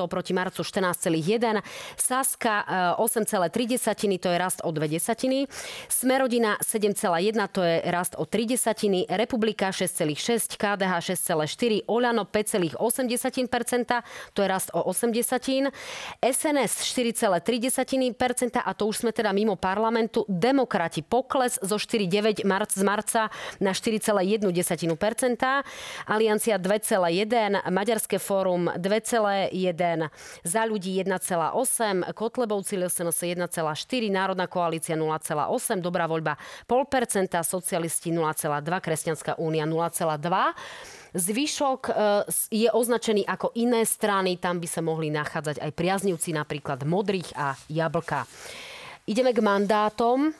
[0.01, 1.61] oproti marcu 14,1%,
[1.97, 5.47] Saska eh, 8,3%, to je rast o 2 desatiny,
[5.89, 14.01] Smerodina 7,1%, to je rast o 3 desatiny, Republika 6,6%, KDH 6,4%, Oľano 5,8%,
[14.33, 15.69] to je rast o 8 desatín,
[16.19, 22.83] SNS 4,3% a to už sme teda mimo parlamentu, Demokrati pokles zo 4,9 marc, z
[22.83, 23.21] marca
[23.59, 25.63] na 4,1 desatinu percenta,
[26.09, 29.53] Aliancia 2,1, Maďarské fórum 2,1,
[30.43, 39.37] Za ľudí 1,8, Kotlebovci LSNS 1,4, Národná koalícia 0,8, Dobrá voľba 0,5%, socialisti 0,2, Kresťanská
[39.37, 41.13] únia 0,2.
[41.13, 41.93] Zvyšok e,
[42.49, 47.53] je označený ako iné strany, tam by sa mohli nachádzať aj priaznivci napríklad modrých a
[47.69, 48.25] jablka.
[49.05, 50.33] Ideme k mandátom.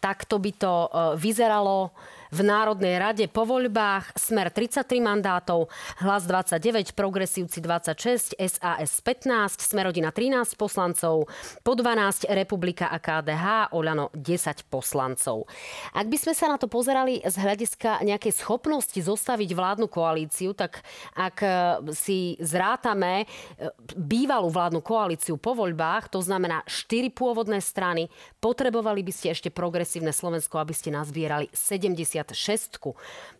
[0.00, 1.96] Takto by to e, vyzeralo
[2.30, 4.14] v Národnej rade po voľbách.
[4.14, 5.66] Smer 33 mandátov,
[5.98, 11.26] Hlas 29, Progresívci 26, SAS 15, Smerodina 13 poslancov,
[11.66, 15.50] po 12 Republika a KDH, Oľano 10 poslancov.
[15.90, 20.86] Ak by sme sa na to pozerali z hľadiska nejakej schopnosti zostaviť vládnu koalíciu, tak
[21.18, 21.50] ak e,
[21.92, 23.26] si zrátame
[23.58, 28.06] e, bývalú vládnu koalíciu po voľbách, to znamená 4 pôvodné strany,
[28.38, 32.19] potrebovali by ste ešte progresívne Slovensko, aby ste nazbierali 76.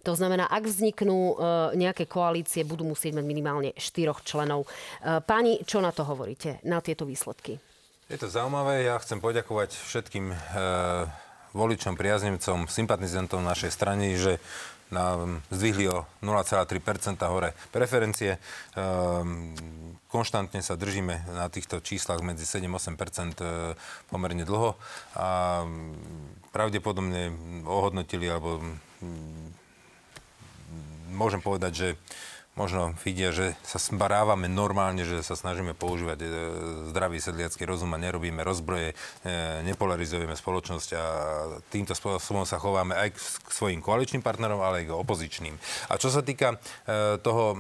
[0.07, 1.35] To znamená, ak vzniknú e,
[1.77, 4.65] nejaké koalície, budú musieť mať minimálne 4 členov.
[4.65, 7.61] E, Páni, čo na to hovoríte, na tieto výsledky?
[8.11, 8.89] Je to zaujímavé.
[8.89, 10.37] Ja chcem poďakovať všetkým e,
[11.53, 14.39] voličom, priaznivcom, sympatizantom našej strany, že
[14.91, 15.19] na,
[15.51, 18.39] zdvihli o 0,3% hore preferencie.
[18.75, 19.55] Um,
[20.11, 23.47] konštantne sa držíme na týchto číslach medzi 7-8% e,
[24.11, 24.75] pomerne dlho
[25.15, 25.63] a
[26.51, 27.31] pravdepodobne
[27.63, 28.59] ohodnotili alebo
[31.15, 31.89] môžem povedať, že
[32.61, 36.27] možno vidia, že sa sparávame normálne, že sa snažíme používať e,
[36.93, 41.05] zdravý sedliacký rozum a nerobíme rozbroje, e, nepolarizujeme spoločnosť a
[41.73, 45.57] týmto spôsobom sa chováme aj k svojim koaličným partnerom, ale aj k opozičným.
[45.89, 47.57] A čo sa týka e, toho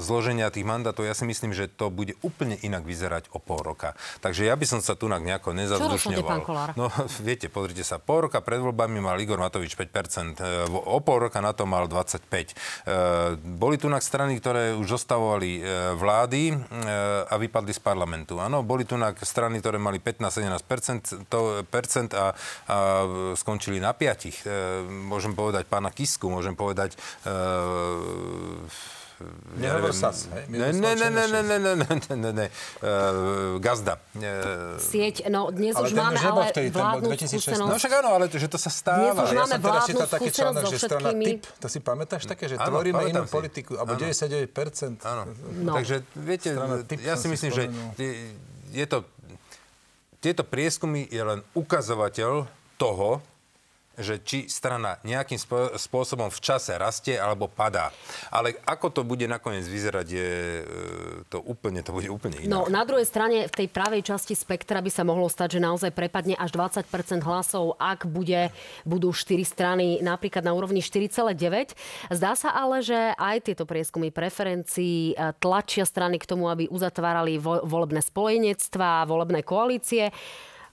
[0.00, 3.92] zloženia tých mandátov, ja si myslím, že to bude úplne inak vyzerať o pol roka.
[4.24, 6.40] Takže ja by som sa tu nejako nezazdušňoval.
[6.80, 6.88] No,
[7.26, 11.52] viete, pozrite sa, pol roka pred voľbami mal Igor Matovič 5%, o pol roka na
[11.52, 13.42] to mal 25%.
[13.42, 15.62] Boli tu na strany strany, ktoré už zostavovali e,
[15.98, 16.56] vlády e,
[17.26, 18.38] a vypadli z parlamentu.
[18.38, 21.26] Áno, boli tu strany, ktoré mali 15-17%
[22.14, 22.30] a, a
[23.34, 24.46] skončili na piatich.
[24.46, 26.94] E, môžem povedať pána Kisku, môžem povedať
[29.72, 30.44] Nehovor SAS, hej?
[30.52, 32.46] Ne, ne, ne, ne, ne, ne, ne, ne, ne, ne,
[33.58, 33.96] Gazda.
[34.76, 37.70] Sieť, no dnes ale už máme už ale vtedy, vládnu skúsenosť.
[37.72, 39.16] No však áno, ale že to sa stáva.
[39.16, 42.22] Dnes už máme ja som teda čítal taký článok, že strana TIP, to si pamätáš
[42.28, 43.32] také, že áno, tvoríme inú si.
[43.32, 45.02] politiku, alebo 99%.
[45.02, 45.22] Áno,
[45.64, 45.72] no.
[45.74, 46.52] takže viete,
[47.00, 47.62] ja si myslím, že
[48.72, 49.08] je to,
[50.22, 52.46] tieto prieskumy je len ukazovateľ
[52.78, 53.22] toho,
[54.00, 55.36] že či strana nejakým
[55.76, 57.92] spôsobom v čase rastie alebo padá.
[58.32, 60.64] Ale ako to bude nakoniec vyzerať, je e,
[61.28, 62.48] to úplne, to bude úplne iné.
[62.48, 65.92] No, na druhej strane, v tej pravej časti spektra by sa mohlo stať, že naozaj
[65.92, 66.88] prepadne až 20%
[67.20, 68.48] hlasov, ak bude,
[68.88, 71.76] budú 4 strany napríklad na úrovni 4,9.
[72.08, 77.36] Zdá sa ale, že aj tieto prieskumy preferencií e, tlačia strany k tomu, aby uzatvárali
[77.42, 80.08] volebné spojenectvá, volebné koalície.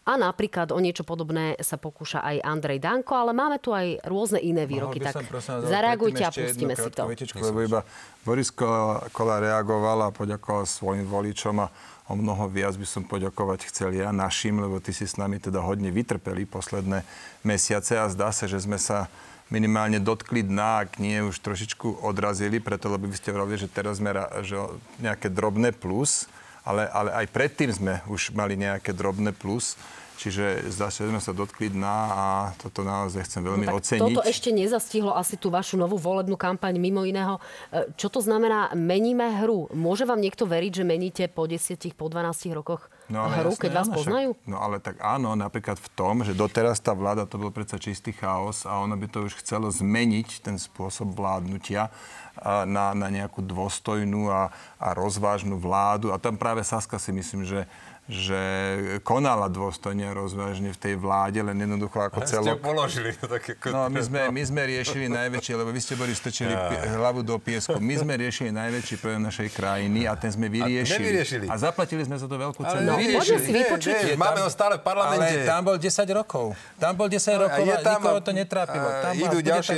[0.08, 4.42] A napríklad o niečo podobné sa pokúša aj Andrej Danko, ale máme tu aj rôzne
[4.42, 4.98] iné výroky.
[4.98, 7.06] Tak zareagujte a pustíme si to.
[7.06, 7.80] Vietičku, lebo iba
[8.26, 8.50] Boris
[9.14, 11.70] Kola reagoval a poďakoval svojim voličom a
[12.10, 15.62] o mnoho viac by som poďakovať chcel ja našim, lebo ty si s nami teda
[15.62, 17.06] hodne vytrpeli posledné
[17.46, 19.06] mesiace a zdá sa, že sme sa
[19.54, 24.02] minimálne dotkli dna, ak nie už trošičku odrazili, preto lebo by ste vravili, že teraz
[24.02, 24.58] sme že
[25.02, 26.26] nejaké drobné plus,
[26.64, 29.80] ale, ale aj predtým sme už mali nejaké drobné plus.
[30.20, 32.26] Čiže že sme sa dotkli dna a
[32.60, 34.04] toto naozaj chcem veľmi no, oceniť.
[34.04, 37.40] Toto ešte nezastihlo asi tú vašu novú volebnú kampaň mimo iného.
[37.72, 39.72] E, čo to znamená, meníme hru?
[39.72, 43.72] Môže vám niekto veriť, že meníte po 10, po 12 rokoch no, hru, jasne, keď
[43.72, 44.30] vás áno, poznajú?
[44.36, 47.80] Však, no ale tak áno, napríklad v tom, že doteraz tá vláda to bol predsa
[47.80, 51.96] čistý chaos a ono by to už chcelo zmeniť ten spôsob vládnutia
[52.66, 56.12] na, na nejakú dôstojnú a, a rozvážnu vládu.
[56.14, 57.68] A tam práve Saska si myslím, že
[58.10, 58.42] že
[59.06, 62.58] konala dôstojne rozvážne v tej vláde, len jednoducho ako celok.
[62.58, 63.10] Ste položili.
[63.14, 63.66] Tak ako...
[63.70, 66.98] No, my sme, my sme riešili najväčšie, lebo vy ste boli strčili ja.
[66.98, 67.78] hlavu do piesku.
[67.78, 71.46] My sme riešili najväčší problém našej krajiny a ten sme vyriešili.
[71.46, 72.90] A, a zaplatili sme za to veľkú cenu.
[72.90, 73.94] No, poďme si vypočuť.
[73.94, 75.46] Nie, nie, máme ho stále v parlamente.
[75.46, 76.58] Ale tam bol 10 rokov.
[76.82, 78.88] Tam bol 10 no, rokov a, a nikoho to netrápilo.
[79.06, 79.78] Tam idú ďalšie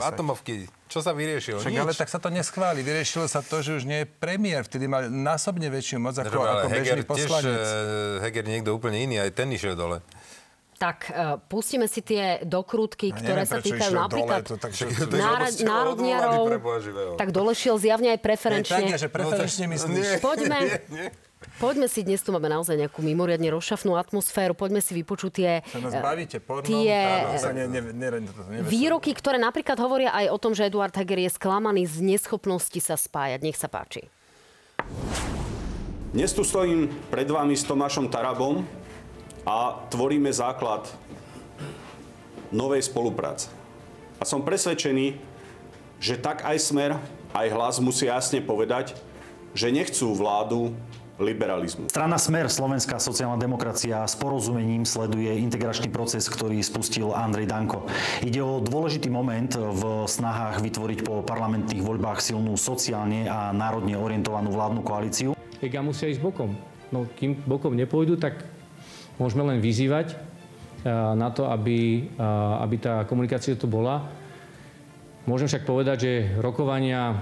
[0.00, 0.64] atomovky.
[0.86, 1.58] Čo sa vyriešilo?
[1.58, 2.86] Však, ale tak sa to neschváli.
[2.86, 4.62] Vyriešilo sa to, že už nie je premiér.
[4.62, 7.58] Vtedy mal násobne väčšiu moc ako, Dobre, ako bežný Heger poslanec.
[7.58, 9.98] Tiež, uh, Heger niekto úplne iný, aj ten išiel dole.
[10.76, 14.72] Tak uh, pustíme si tie dokrutky, ja ktoré neviem, sa týkajú napríklad dole, to, tak,
[14.76, 16.44] že, to, národ, národniarov.
[17.16, 18.84] Tak dole šiel zjavne aj preferenčne.
[18.84, 20.06] Nie, tak, že preferenčne no, myslíš.
[20.22, 20.58] Poďme.
[20.62, 21.08] Nie, nie.
[21.60, 25.50] Poďme si, dnes tu máme naozaj nejakú mimoriadne rozšafnú atmosféru, poďme si vypočuť tie,
[26.00, 26.96] bavíte, pornom, tie
[27.28, 31.28] áno, ne, ne, ne, ne, výroky, ktoré napríklad hovoria aj o tom, že Eduard Heger
[31.28, 33.44] je sklamaný z neschopnosti sa spájať.
[33.44, 34.08] Nech sa páči.
[36.16, 38.64] Dnes tu stojím pred vami s Tomášom Tarabom
[39.44, 40.88] a tvoríme základ
[42.48, 43.52] novej spolupráce.
[44.16, 45.20] A som presvedčený,
[46.00, 46.96] že tak aj Smer,
[47.36, 48.96] aj Hlas musí jasne povedať,
[49.52, 50.72] že nechcú vládu
[51.16, 51.88] liberalizmu.
[51.88, 57.88] Strana Smer, Slovenská sociálna demokracia s porozumením sleduje integračný proces, ktorý spustil Andrej Danko.
[58.20, 64.52] Ide o dôležitý moment v snahách vytvoriť po parlamentných voľbách silnú sociálne a národne orientovanú
[64.52, 65.32] vládnu koalíciu.
[65.64, 66.52] EGA musia ísť bokom.
[66.92, 68.44] No, kým bokom nepôjdu, tak
[69.16, 70.18] môžeme len vyzývať eh,
[71.16, 74.04] na to, aby, eh, aby tá komunikácia tu bola.
[75.24, 77.18] Môžem však povedať, že rokovania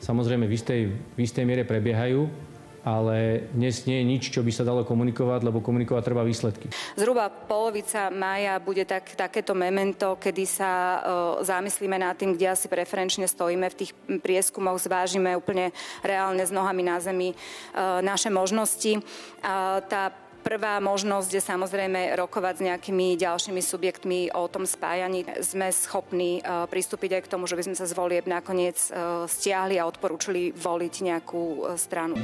[0.00, 2.53] samozrejme v istej, v istej miere prebiehajú
[2.84, 6.68] ale dnes nie je nič, čo by sa dalo komunikovať, lebo komunikovať treba výsledky.
[7.00, 11.00] Zhruba polovica mája bude tak, takéto memento, kedy sa uh,
[11.40, 15.72] zamyslíme nad tým, kde asi preferenčne stojíme v tých prieskumoch, zvážime úplne
[16.04, 19.00] reálne s nohami na zemi uh, naše možnosti.
[19.40, 20.12] Uh, tá
[20.44, 25.24] Prvá možnosť je samozrejme rokovať s nejakými ďalšími subjektmi o tom spájaní.
[25.40, 28.76] Sme schopní pristúpiť aj k tomu, že by sme sa z volieb nakoniec
[29.24, 32.20] stiahli a odporúčili voliť nejakú stranu.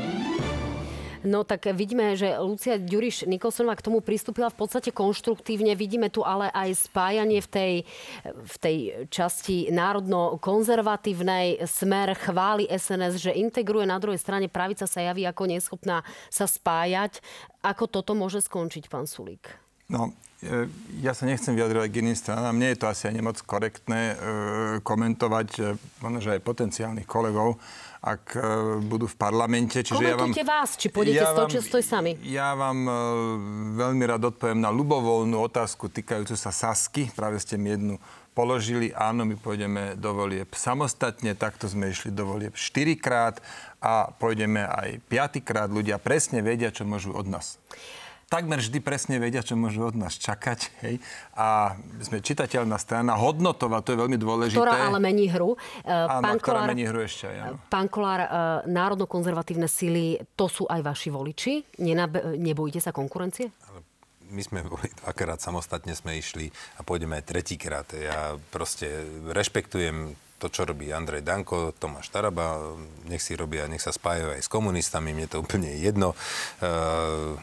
[1.21, 5.77] No tak vidíme, že Lucia Ďuriš Nikolsonová k tomu pristúpila v podstate konštruktívne.
[5.77, 7.73] Vidíme tu ale aj spájanie v tej,
[8.25, 8.77] v tej
[9.12, 11.61] časti národno-konzervatívnej.
[11.68, 13.85] Smer chváli SNS, že integruje.
[13.85, 16.01] Na druhej strane pravica sa javí ako neschopná
[16.33, 17.21] sa spájať.
[17.61, 19.53] Ako toto môže skončiť, pán Sulík?
[19.91, 20.71] No, e,
[21.05, 22.57] ja sa nechcem vyjadrovať k iným stranám.
[22.57, 24.16] Mne je to asi aj nemoc korektné e,
[24.81, 25.62] komentovať, e,
[26.01, 27.61] možno, že aj potenciálnych kolegov
[28.01, 28.40] ak e,
[28.80, 29.84] budú v parlamente.
[29.84, 32.16] Čiže ja vám, vás, či pôjdete ja vám, stoj sami.
[32.24, 32.92] Ja vám e,
[33.76, 37.12] veľmi rád odpoviem na ľubovoľnú otázku týkajúcu sa Sasky.
[37.12, 38.01] Práve ste mi jednu
[38.32, 38.88] položili.
[38.96, 41.36] Áno, my pôjdeme do volieb samostatne.
[41.36, 43.36] Takto sme išli do volieb 4 krát
[43.84, 45.68] a pôjdeme aj 5 krát.
[45.68, 47.61] Ľudia presne vedia, čo môžu od nás
[48.31, 50.70] takmer vždy presne vedia, čo môžu od nás čakať.
[50.87, 51.03] Hej?
[51.35, 54.55] A sme čitateľná strana, hodnotová, to je veľmi dôležité.
[54.55, 55.59] Ktorá ale mení hru.
[55.83, 57.37] E, áno, pán ktorá Kolár, mení hru ešte aj.
[57.43, 57.57] Áno.
[57.66, 58.28] Pán Kolár, e,
[58.70, 61.83] národno-konzervatívne síly, to sú aj vaši voliči?
[61.83, 63.51] Nenab- nebojíte sa konkurencie?
[64.31, 67.91] my sme boli dvakrát samostatne sme išli a pôjdeme aj tretíkrát.
[67.99, 68.87] Ja proste
[69.26, 72.78] rešpektujem to, čo robí Andrej Danko, Tomáš Taraba,
[73.11, 76.16] nech si robia, nech sa spájajú aj s komunistami, mne to úplne jedno.
[76.62, 77.37] Uh,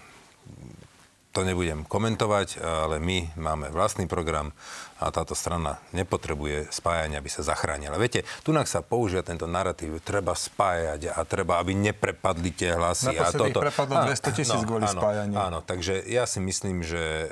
[1.38, 4.50] to nebudem komentovať, ale my máme vlastný program
[4.98, 7.98] a táto strana nepotrebuje spájania, aby sa zachránila.
[8.02, 13.14] Viete, tu sa používa tento narratív, treba spájať a treba, aby neprepadli tie hlasy.
[13.14, 13.62] a toto.
[13.62, 15.36] prepadlo 200 tisíc no, kvôli áno, spájaniu.
[15.38, 17.26] Áno, takže ja si myslím, že e,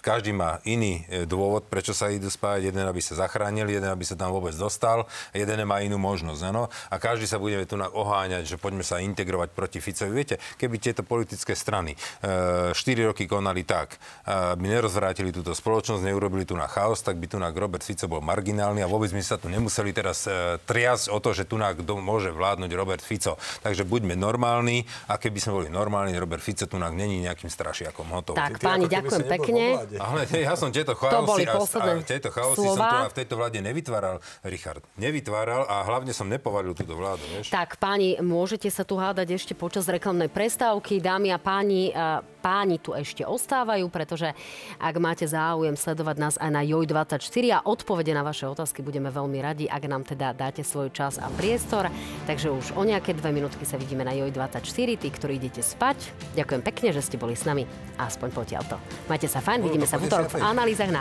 [0.00, 2.72] každý má iný e, dôvod, prečo sa idú spájať.
[2.72, 5.04] Jeden, aby sa zachránil, jeden, aby sa tam vôbec dostal,
[5.36, 6.40] jeden má inú možnosť.
[6.48, 6.72] Áno?
[6.88, 10.12] A každý sa bude tu oháňať, že poďme sa integrovať proti Ficovi.
[10.14, 16.06] Viete, keby tieto politické strany e, 4 roky konali tak, e, aby nerozvrátili túto spoločnosť,
[16.06, 19.18] neurobili tu na chaos, chaos, tak by tu Robert Fico bol marginálny a vôbec by
[19.18, 21.58] sa tu nemuseli teraz e, triasť o to, že tu
[21.98, 23.34] môže vládnuť Robert Fico.
[23.66, 28.38] Takže buďme normálni a keby sme boli normálni, Robert Fico tu není nejakým strašiakom hotový.
[28.38, 29.82] Tak, páni, ďakujem pekne.
[29.98, 34.22] Ale ja som tieto chaosy, a, a tieto chaosy som tu v tejto vláde nevytváral,
[34.46, 34.86] Richard.
[34.94, 37.26] Nevytváral a hlavne som nepovalil túto vládu.
[37.34, 37.50] Vieš?
[37.50, 41.02] Tak, páni, môžete sa tu hádať ešte počas reklamnej prestávky.
[41.02, 41.90] Dámy a páni,
[42.38, 44.30] páni tu ešte ostávajú, pretože
[44.78, 49.40] ak máte záujem sledovať nás aj na JOJ24 a odpovede na vaše otázky budeme veľmi
[49.40, 51.88] radi, ak nám teda dáte svoj čas a priestor.
[52.28, 56.12] Takže už o nejaké dve minútky sa vidíme na JOJ24, tí, ktorí idete spať.
[56.36, 57.64] Ďakujem pekne, že ste boli s nami,
[57.96, 58.76] aspoň potiaľto.
[59.08, 61.00] Majte sa fajn, vidíme sa v útorok v analýzach na...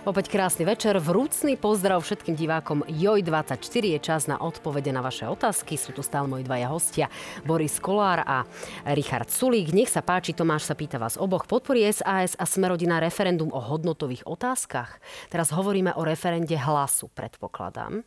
[0.00, 3.84] Opäť krásny večer, vrúcný pozdrav všetkým divákom JOJ24.
[3.84, 5.76] Je čas na odpovede na vaše otázky.
[5.76, 7.12] Sú tu stále moji dvaja hostia,
[7.44, 8.48] Boris Kolár a
[8.96, 9.76] Richard Sulík.
[9.76, 11.44] Nech sa páči, Tomáš sa pýta vás oboch.
[11.44, 15.04] Podporí SAS a Smerodina referendum o hodnotových otázkach?
[15.28, 18.00] Teraz hovoríme o referende hlasu, predpokladám.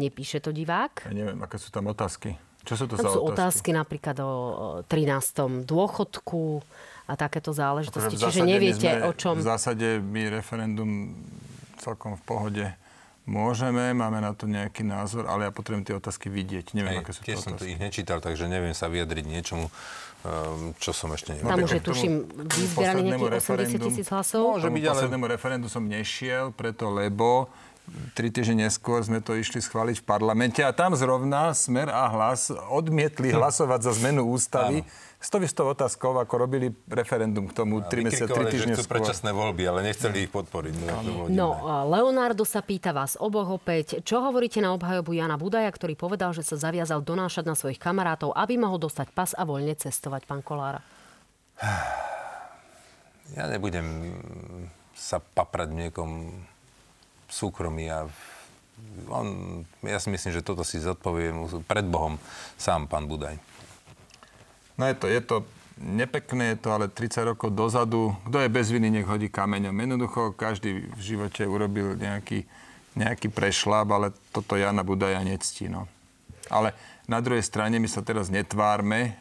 [0.00, 1.12] Nepíše to divák?
[1.12, 2.40] Ja neviem, aké sú tam otázky.
[2.64, 3.36] Čo sú to tam za sú otázky?
[3.36, 4.32] otázky napríklad o
[4.88, 5.66] 13.
[5.68, 6.64] dôchodku,
[7.06, 8.14] a takéto záležitosti.
[8.14, 9.34] Akože Čiže neviete, sme, o čom...
[9.38, 11.16] V zásade my referendum
[11.82, 12.66] celkom v pohode
[13.26, 16.74] môžeme, máme na to nejaký názor, ale ja potrebujem tie otázky vidieť.
[16.74, 20.74] Neviem, Hej, aké sú to som to ich nečítal, takže neviem sa vyjadriť niečomu, ehm,
[20.82, 21.50] čo som ešte nevedel.
[21.54, 22.14] Tam už je, tuším,
[22.50, 24.58] vyzbieraný nejakých 80 tisíc hlasov.
[24.58, 24.90] Môže byť, ale...
[24.94, 27.46] poslednému referendu som nešiel, preto lebo
[28.14, 32.50] tri týždne neskôr sme to išli schváliť v parlamente a tam zrovna Smer a Hlas
[32.70, 34.82] odmietli hlasovať za zmenu ústavy.
[34.82, 38.98] Áno s tou istou otázkou, ako robili referendum k tomu 3 mesiace, 3 týždne skôr.
[38.98, 40.74] predčasné voľby, ale nechceli ich podporiť.
[40.82, 41.48] No, no
[41.86, 46.42] Leonardo sa pýta vás oboch opäť, čo hovoríte na obhajobu Jana Budaja, ktorý povedal, že
[46.42, 50.82] sa zaviazal donášať na svojich kamarátov, aby mohol dostať pas a voľne cestovať, pán Kolára?
[53.32, 54.12] Ja nebudem
[54.92, 56.10] sa paprať v niekom
[57.32, 58.04] súkromí a
[59.08, 59.26] on,
[59.80, 62.20] ja si myslím, že toto si zodpoviem pred Bohom
[62.60, 63.40] sám pán Budaj.
[64.78, 65.36] No je to, je to
[65.82, 68.14] nepekné, je to ale 30 rokov dozadu.
[68.28, 69.74] Kto je bez viny, nech hodí kameňom.
[69.74, 72.46] Jednoducho každý v živote urobil nejaký,
[72.94, 75.66] nejaký prešlap, ale toto Jana Budaja nectí.
[75.66, 75.88] No.
[76.48, 76.76] Ale
[77.12, 79.20] na druhej strane my sa teraz netvárme,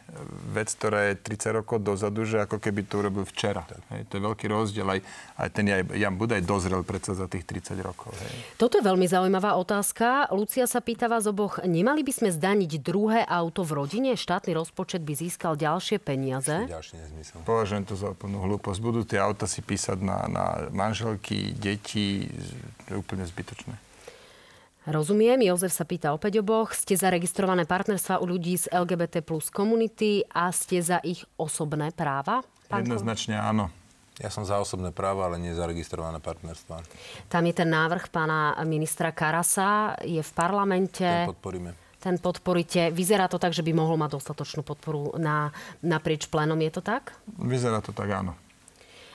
[0.52, 3.68] vec, ktorá je 30 rokov dozadu, že ako keby to urobil včera.
[3.92, 4.88] Hej, to je veľký rozdiel.
[4.88, 5.00] Aj,
[5.40, 8.16] aj ten Jan Budaj dozrel predsa za tých 30 rokov.
[8.16, 8.56] Hej.
[8.56, 10.32] Toto je veľmi zaujímavá otázka.
[10.32, 14.16] Lucia sa pýta vás oboch, nemali by sme zdaniť druhé auto v rodine?
[14.16, 16.68] Štátny rozpočet by získal ďalšie peniaze?
[16.68, 17.44] Ďalší nezmysel.
[17.44, 18.80] Považujem to za úplnú hlúposť.
[18.80, 22.32] Budú tie auta si písať na, na manželky, deti,
[22.88, 23.91] to je úplne zbytočné.
[24.82, 26.74] Rozumiem, Jozef sa pýta opäť oboch.
[26.74, 31.94] Ste za registrované partnerstva u ľudí z LGBT plus komunity a ste za ich osobné
[31.94, 32.42] práva?
[32.66, 33.70] Pán Jednoznačne áno.
[34.18, 36.82] Ja som za osobné práva, ale nie za registrované partnerstva.
[37.30, 41.06] Tam je ten návrh pána ministra Karasa, je v parlamente.
[41.06, 41.70] Ten podporíme.
[42.02, 42.90] Ten podporíte.
[42.90, 45.54] Vyzerá to tak, že by mohol mať dostatočnú podporu na,
[45.86, 46.58] naprieč plénom.
[46.58, 47.14] Je to tak?
[47.38, 48.34] Vyzerá to tak, áno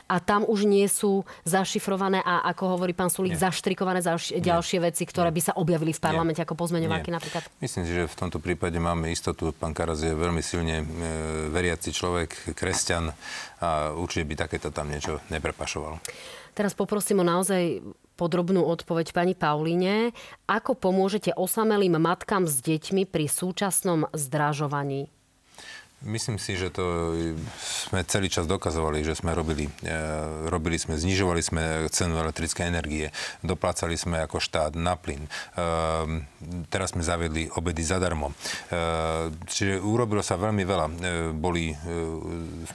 [0.06, 5.02] a tam už nie sú zašifrované a ako hovorí pán Sulík, zaštrikované zaš- ďalšie veci,
[5.02, 6.46] ktoré by sa objavili v parlamente Nie.
[6.46, 7.42] ako pozmeňováky napríklad?
[7.58, 9.50] Myslím si, že v tomto prípade máme istotu.
[9.50, 10.84] Pán Karas je veľmi silne e,
[11.50, 13.10] veriaci človek, kresťan
[13.58, 15.98] a určite by takéto tam niečo neprepašoval.
[16.56, 17.84] Teraz poprosím o naozaj
[18.16, 20.16] podrobnú odpoveď pani Paulíne.
[20.48, 25.12] Ako pomôžete osamelým matkám s deťmi pri súčasnom zdražovaní?
[26.04, 27.16] Myslím si, že to
[27.88, 29.96] sme celý čas dokazovali, že sme robili, e,
[30.44, 33.08] robili sme, znižovali sme cenu elektrické energie,
[33.40, 35.24] doplácali sme ako štát na plyn.
[35.24, 35.28] E,
[36.68, 38.28] teraz sme zaviedli obedy zadarmo.
[38.28, 38.34] E,
[39.48, 40.86] čiže urobilo sa veľmi veľa.
[40.86, 40.92] E,
[41.32, 41.76] boli, e,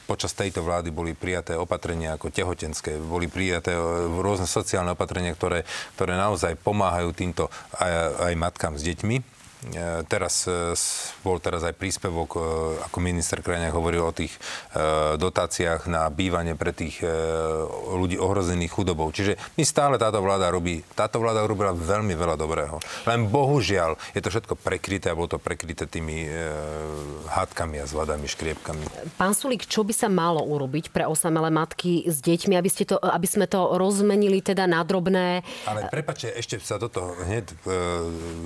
[0.10, 3.82] počas tejto vlády boli prijaté opatrenia ako tehotenské, boli prijaté e,
[4.18, 5.62] rôzne sociálne opatrenia, ktoré,
[5.94, 9.41] ktoré naozaj pomáhajú týmto aj, aj matkám s deťmi E,
[10.10, 10.74] teraz e,
[11.22, 12.40] bol teraz aj príspevok, e,
[12.82, 14.34] ako minister Krajňák hovoril o tých
[15.18, 17.04] dotáciách na bývanie pre tých
[17.92, 19.12] ľudí ohrozených chudobou.
[19.12, 22.80] Čiže my stále táto vláda robí, táto vláda urobila veľmi veľa dobrého.
[23.06, 26.26] Len bohužiaľ je to všetko prekryté a bolo to prekryté tými
[27.28, 29.14] hádkami a zvadami, škriepkami.
[29.20, 32.98] Pán Sulík, čo by sa malo urobiť pre osamelé matky s deťmi, aby, ste to,
[32.98, 35.44] aby sme to rozmenili teda na drobné?
[35.68, 37.52] Ale prepačte, ešte sa do toho hneď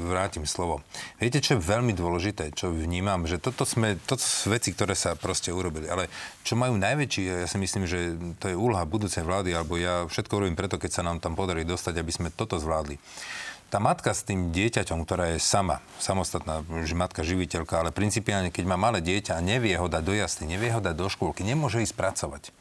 [0.09, 0.82] vrátim slovo.
[1.22, 5.16] Viete, čo je veľmi dôležité, čo vnímam, že toto, sme, toto sú veci, ktoré sa
[5.16, 5.88] proste urobili.
[5.88, 6.12] Ale
[6.43, 10.43] čo majú najväčší, ja si myslím, že to je úloha budúcej vlády, alebo ja všetko
[10.43, 12.99] robím preto, keď sa nám tam podarí dostať, aby sme toto zvládli
[13.66, 16.62] tá matka s tým dieťaťom, ktorá je sama, samostatná,
[16.95, 20.70] matka živiteľka, ale principiálne, keď má malé dieťa a nevie ho dať do jasny, nevie
[20.70, 22.56] ho dať do škôlky, nemôže ísť pracovať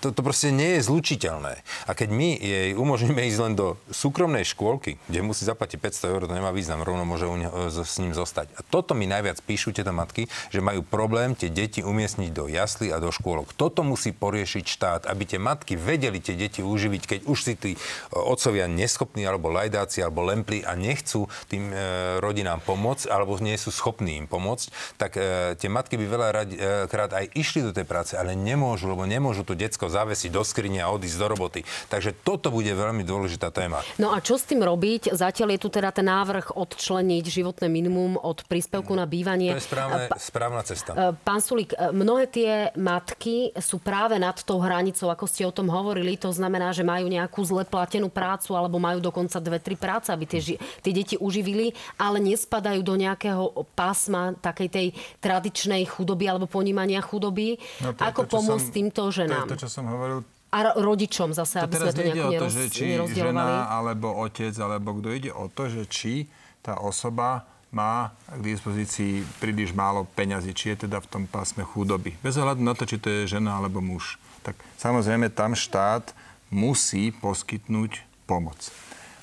[0.00, 1.60] to, to proste nie je zlučiteľné.
[1.88, 6.20] A keď my jej umožníme ísť len do súkromnej škôlky, kde musí zaplatiť 500 eur,
[6.28, 8.52] to nemá význam, rovno môže u neho, s ním zostať.
[8.54, 12.94] A toto mi najviac píšu tieto matky, že majú problém tie deti umiestniť do jasly
[12.94, 13.56] a do škôlok.
[13.58, 17.72] Toto musí poriešiť štát, aby tie matky vedeli tie deti uživiť, keď už si tí
[17.74, 17.78] e,
[18.14, 21.76] otcovia neschopní alebo lajdáci alebo lempli a nechcú tým e,
[22.22, 26.54] rodinám pomôcť alebo nie sú schopní im pomôcť, tak e, tie matky by veľa radi,
[26.54, 30.30] e, krát aj išli do tej práce, ale nemôžu, lebo nemôžu nemôžu to decko zavesiť
[30.30, 31.60] do skrine a odísť do roboty.
[31.90, 33.82] Takže toto bude veľmi dôležitá téma.
[33.98, 35.10] No a čo s tým robiť?
[35.10, 39.50] Zatiaľ je tu teda ten návrh odčleniť životné minimum od príspevku na bývanie.
[39.50, 40.90] To je správne, pa, správna cesta.
[40.94, 45.50] E, pán Sulík, e, mnohé tie matky sú práve nad tou hranicou, ako ste o
[45.50, 46.14] tom hovorili.
[46.22, 50.30] To znamená, že majú nejakú zle platenú prácu alebo majú dokonca dve, tri práce, aby
[50.30, 54.86] tie, tie deti uživili, ale nespadajú do nejakého pásma takej tej
[55.18, 57.58] tradičnej chudoby alebo ponímania chudoby.
[57.82, 58.76] No, ako to, pomôcť som...
[58.76, 59.46] týmto ženám.
[59.46, 60.26] To je to, čo som hovoril.
[60.54, 64.54] A rodičom zase, to aby sme to nejako o to, že či žena, alebo otec,
[64.58, 66.26] alebo kto ide o to, že či
[66.62, 72.14] tá osoba má k dispozícii príliš málo peňazí, či je teda v tom pásme chudoby.
[72.22, 74.14] Bez ohľadu na to, či to je žena alebo muž.
[74.46, 76.14] Tak samozrejme tam štát
[76.54, 78.70] musí poskytnúť pomoc.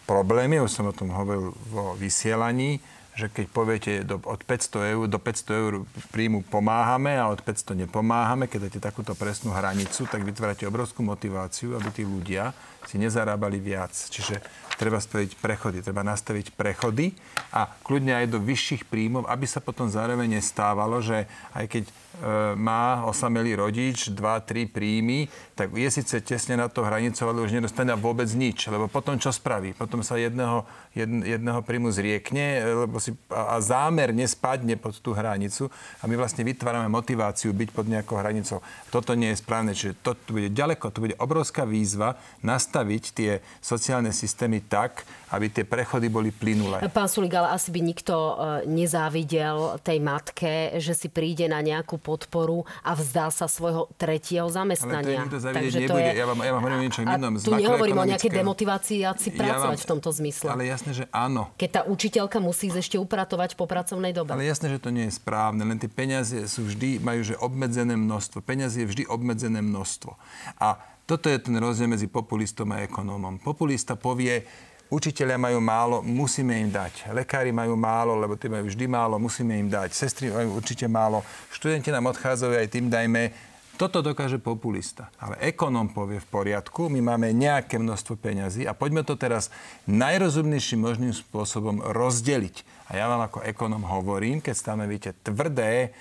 [0.03, 4.93] Problém je, už som o tom hovoril vo vysielaní, že keď poviete do, od 500
[4.95, 5.73] eur, do 500 eur
[6.15, 11.75] príjmu pomáhame a od 500 nepomáhame, keď dáte takúto presnú hranicu, tak vytvárate obrovskú motiváciu,
[11.75, 12.55] aby tí ľudia
[12.87, 13.91] si nezarábali viac.
[13.93, 14.41] Čiže
[14.81, 17.13] treba spraviť prechody, treba nastaviť prechody
[17.53, 22.55] a kľudne aj do vyšších príjmov, aby sa potom zároveň nestávalo, že aj keď E,
[22.59, 27.95] má osamelý rodič 2-3 príjmy, tak je síce tesne na to hranicou, ale už nedostane
[27.95, 28.67] vôbec nič.
[28.67, 29.71] Lebo potom čo spraví?
[29.71, 35.15] Potom sa jedného, jedn, jedného príjmu zriekne lebo si, a, a zámerne spadne pod tú
[35.15, 38.59] hranicu a my vlastne vytvárame motiváciu byť pod nejakou hranicou.
[38.91, 42.70] Toto nie je správne, čiže to bude ďaleko, to bude obrovská výzva nastaviť
[43.11, 46.83] tie sociálne systémy tak, aby tie prechody boli plynulé.
[46.91, 48.33] Pán Sulik, ale asi by nikto e,
[48.67, 55.23] nezávidel tej matke, že si príde na nejakú podporu a vzdá sa svojho tretieho zamestnania.
[55.23, 55.91] Ale to Takže nebude.
[55.91, 56.11] To je...
[56.19, 57.33] Ja vám, ja vám hovorím niečo inom.
[57.39, 59.87] Tu nehovorím o nejakej demotivácii si pracovať ja vám...
[59.87, 60.47] v tomto zmysle.
[60.51, 61.47] Ale jasné, že áno.
[61.55, 64.35] Keď tá učiteľka musí ešte upratovať po pracovnej dobe.
[64.35, 67.95] Ale jasné, že to nie je správne, len tie peniaze sú vždy, majú že obmedzené
[67.95, 68.43] množstvo.
[68.43, 70.15] Peniaze je vždy obmedzené množstvo.
[70.59, 70.79] A
[71.11, 73.43] toto je ten rozdiel medzi populistom a ekonómom.
[73.43, 74.47] Populista povie,
[74.91, 77.15] Učiteľia majú málo, musíme im dať.
[77.15, 79.95] Lekári majú málo, lebo tí majú vždy málo, musíme im dať.
[79.95, 81.23] Sestry majú určite málo.
[81.47, 83.31] Študenti nám odchádzajú, aj tým dajme.
[83.79, 85.07] Toto dokáže populista.
[85.15, 89.47] Ale ekonóm povie v poriadku, my máme nejaké množstvo peňazí a poďme to teraz
[89.87, 92.91] najrozumnejším možným spôsobom rozdeliť.
[92.91, 95.95] A ja vám ako ekonóm hovorím, keď stanovíte tvrdé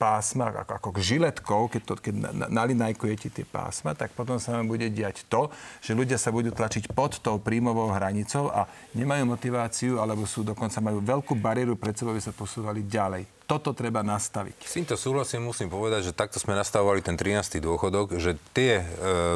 [0.00, 2.14] pásma, ako, ako žiletkou, keď, to, keď
[2.48, 5.52] nalinajkujete tie pásma, tak potom sa vám bude diať to,
[5.84, 8.64] že ľudia sa budú tlačiť pod tou príjmovou hranicou a
[8.96, 13.28] nemajú motiváciu, alebo sú dokonca majú veľkú bariéru pred sebou, aby sa posúvali ďalej.
[13.44, 14.62] Toto treba nastaviť.
[14.62, 17.58] S týmto súhlasím, musím povedať, že takto sme nastavovali ten 13.
[17.58, 18.84] dôchodok, že tie e,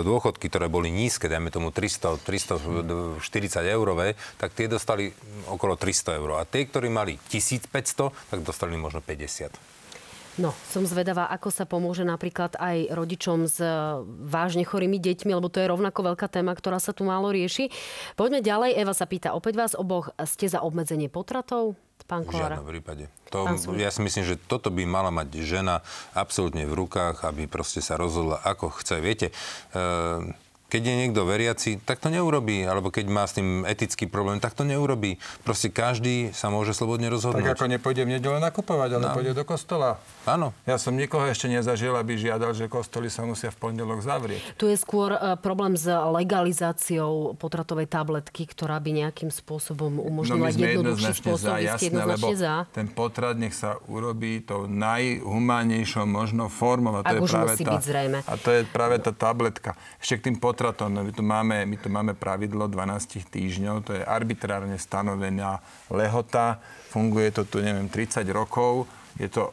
[0.06, 3.18] dôchodky, ktoré boli nízke, dajme tomu 300, 340
[3.74, 5.10] eurové, tak tie dostali
[5.50, 6.38] okolo 300 eur.
[6.38, 9.74] A tie, ktorí mali 1500, tak dostali možno 50.
[10.34, 13.70] No, som zvedavá, ako sa pomôže napríklad aj rodičom s e,
[14.26, 17.70] vážne chorými deťmi, lebo to je rovnako veľká téma, ktorá sa tu málo rieši.
[18.18, 18.74] Poďme ďalej.
[18.74, 21.78] Eva sa pýta opäť vás oboch, ste za obmedzenie potratov?
[22.04, 23.08] Pán V žiadnom prípade.
[23.32, 23.48] To,
[23.80, 25.80] ja si myslím, že toto by mala mať žena
[26.12, 29.00] absolútne v rukách, aby proste sa rozhodla, ako chce.
[29.00, 29.26] Viete,
[29.72, 30.43] e-
[30.74, 32.66] keď je niekto veriaci, tak to neurobí.
[32.66, 35.22] Alebo keď má s tým etický problém, tak to neurobí.
[35.46, 37.54] Proste každý sa môže slobodne rozhodnúť.
[37.54, 39.14] Tak ako nepôjde v nedelu nakupovať, ale no.
[39.14, 40.02] pôjde do kostola.
[40.26, 40.50] Áno.
[40.66, 44.58] Ja som nikoho ešte nezažil, aby žiadal, že kostoly sa musia v pondelok zavrieť.
[44.58, 50.58] Tu je skôr uh, problém s legalizáciou potratovej tabletky, ktorá by nejakým spôsobom umožnila no
[50.58, 51.54] jednoduchší spôsob.
[51.54, 52.66] Za, jasné, lebo za.
[52.74, 56.98] ten potrat nech sa urobí tou najhumánnejšou možnou formou.
[56.98, 57.78] A to Ak je práve musí tá.
[58.26, 59.78] A to je práve tá tabletka.
[60.02, 60.96] Ešte k tým potratom potratom.
[60.96, 65.60] No, my, tu máme, my tu máme pravidlo 12 týždňov, to je arbitrárne stanovená
[65.92, 66.56] lehota.
[66.88, 68.88] Funguje to tu, neviem, 30 rokov.
[69.20, 69.52] Je to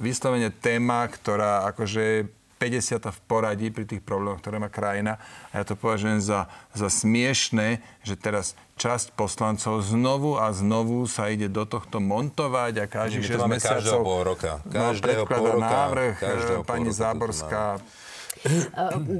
[0.00, 2.24] vyslovene téma, ktorá akože
[2.56, 5.20] 50 v poradí pri tých problémoch, ktoré má krajina.
[5.52, 11.28] A ja to považujem za, za smiešné, že teraz časť poslancov znovu a znovu sa
[11.28, 13.84] ide do tohto montovať a každý 6 mesiacov...
[13.84, 14.52] Každého pol roka.
[14.68, 15.68] Každého no, pol roka.
[15.68, 17.64] návrh, každého pani pol roka Záborská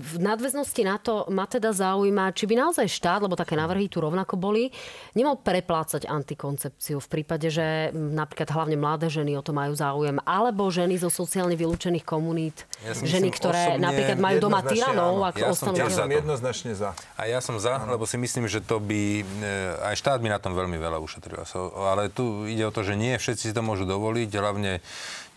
[0.01, 4.01] v nadväznosti na to ma teda zaujíma, či by naozaj štát, lebo také návrhy tu
[4.01, 4.73] rovnako boli,
[5.12, 10.73] nemal preplácať antikoncepciu v prípade, že napríklad hlavne mladé ženy o to majú záujem, alebo
[10.73, 15.77] ženy zo sociálne vylúčených komunít, ja ženy, ktoré napríklad majú doma tyranov, ak ja ostanú...
[15.77, 16.97] Ja som jednoznačne za.
[17.21, 19.55] A ja som za, lebo si myslím, že to by, e,
[19.85, 21.45] aj štát by na tom veľmi veľa ušetril.
[21.77, 24.79] Ale tu ide o to, že nie všetci si to môžu dovoliť, hlavne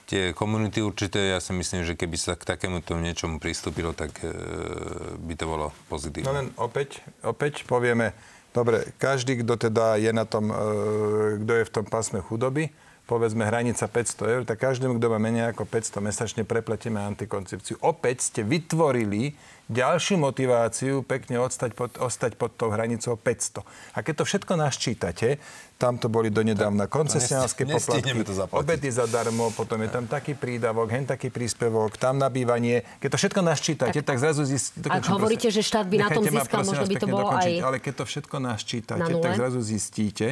[0.06, 4.30] tie komunity určité, ja si myslím, že keby sa k takémuto niečomu pristúpilo, tak e,
[5.18, 6.28] by to bolo pozitívne.
[6.28, 8.12] No len opäť, opäť povieme,
[8.52, 10.56] dobre, každý, kto teda je na tom, e,
[11.44, 12.70] kto je v tom pásme chudoby,
[13.04, 17.80] povedzme hranica 500 eur, tak každému, kto má menej ako 500 mesačne, prepletieme antikoncepciu.
[17.84, 19.36] Opäť ste vytvorili
[19.72, 23.64] ďalšiu motiváciu pekne ostať pod, ostať pod tou hranicou 500.
[23.96, 25.40] A keď to všetko naščítate,
[25.80, 28.16] tam to boli donedávna koncesionárske poplatky,
[28.56, 32.88] obedy zadarmo, potom je tam taký prídavok, hen taký príspevok, tam nabývanie.
[33.04, 34.88] Keď to všetko naščítate, tak, tak zrazu zistíte...
[34.88, 37.66] Ak hovoríte, že štát by na tom získal, možno by to bolo dokončiť, aj...
[37.68, 40.28] Ale keď to všetko naščítate, tak zrazu zistíte,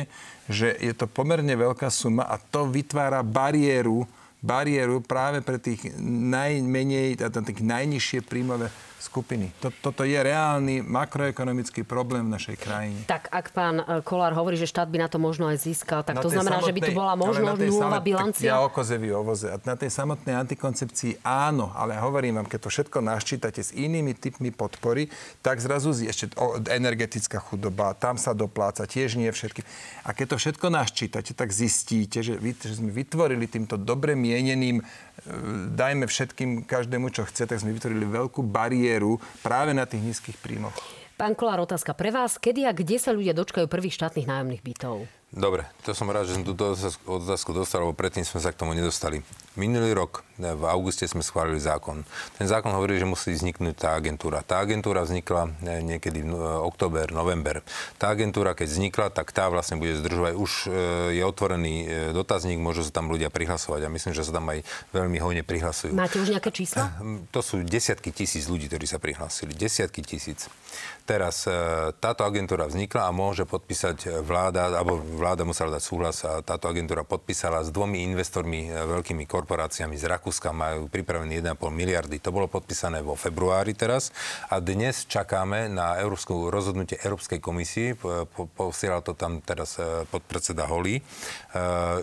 [0.47, 4.07] že je to pomerne veľká suma a to vytvára bariéru
[4.41, 9.49] bariéru práve pre tých najmenej, tých najnižšie príjmové skupiny.
[9.57, 13.01] Toto je reálny makroekonomický problém v našej krajine.
[13.09, 16.21] Tak ak pán e, Kolár hovorí, že štát by na to možno aj získal, tak
[16.21, 18.53] na to znamená, že by tu bola možno nulová bilancia?
[18.53, 18.69] Ja o
[19.17, 19.49] ovoze.
[19.49, 24.13] A na tej samotnej antikoncepcii áno, ale hovorím vám, keď to všetko naščítate s inými
[24.13, 25.09] typmi podpory,
[25.41, 26.29] tak zrazu ešte
[26.69, 29.65] energetická chudoba, tam sa dopláca, tiež nie všetky.
[30.05, 34.85] A keď to všetko naščítate, tak zistíte, že, vy, že sme vytvorili týmto dobre mieneným
[35.77, 38.90] dajme všetkým každému, čo chce, tak sme vytvorili veľkú bariéru
[39.45, 40.75] práve na tých nízkych príjmoch.
[41.21, 42.41] Pán Kolár, otázka pre vás.
[42.41, 45.05] Kedy a kde sa ľudia dočkajú prvých štátnych nájomných bytov?
[45.31, 46.75] Dobre, to som rád, že som túto
[47.07, 49.23] otázku dostal, lebo predtým sme sa k tomu nedostali.
[49.55, 52.03] Minulý rok, v auguste sme schválili zákon.
[52.35, 54.43] Ten zákon hovorí, že musí vzniknúť tá agentúra.
[54.43, 57.63] Tá agentúra vznikla eh, niekedy v eh, október, november.
[57.95, 60.33] Tá agentúra, keď vznikla, tak tá vlastne bude zdržovať.
[60.35, 60.71] Už eh,
[61.15, 61.75] je otvorený
[62.11, 65.95] dotazník, môžu sa tam ľudia prihlasovať a myslím, že sa tam aj veľmi hojne prihlasujú.
[65.95, 66.91] Máte už nejaké čísla?
[67.31, 69.55] To sú desiatky tisíc ľudí, ktorí sa prihlasili.
[69.55, 70.51] Desiatky tisíc.
[71.03, 71.43] Teraz
[71.99, 77.05] táto agentúra vznikla a môže podpísať vláda, alebo vláda musela dať súhlas a táto agentúra
[77.05, 82.17] podpísala s dvomi investormi, e, veľkými korporáciami z Rakúska, majú pripravený 1,5 miliardy.
[82.25, 84.09] To bolo podpísané vo februári teraz
[84.49, 88.01] a dnes čakáme na Európsku rozhodnutie Európskej komisii,
[88.57, 90.97] posielal to tam teraz e, podpredseda Holý,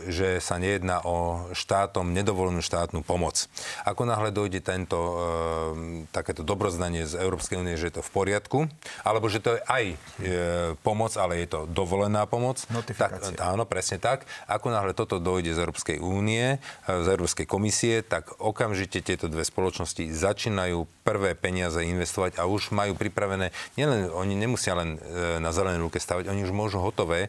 [0.08, 3.48] že sa nejedná o štátom nedovolenú štátnu pomoc.
[3.88, 4.98] Ako náhle dojde tento,
[6.12, 8.58] takéto dobroznanie z Európskej únie, že je to v poriadku,
[9.02, 9.84] alebo že to je aj
[10.84, 12.60] pomoc, ale je to dovolená pomoc.
[12.68, 13.32] Notifikácia.
[13.32, 14.28] Tak, áno, presne tak.
[14.50, 19.46] Ako náhle toto dojde z Európskej únie, e, z Európskej komisie, tak okamžite tieto dve
[19.46, 25.54] spoločnosti začínajú prvé peniaze investovať a už majú pripravené, nielen, oni nemusia len e, na
[25.54, 27.28] zelené ruke stavať, oni už môžu hotové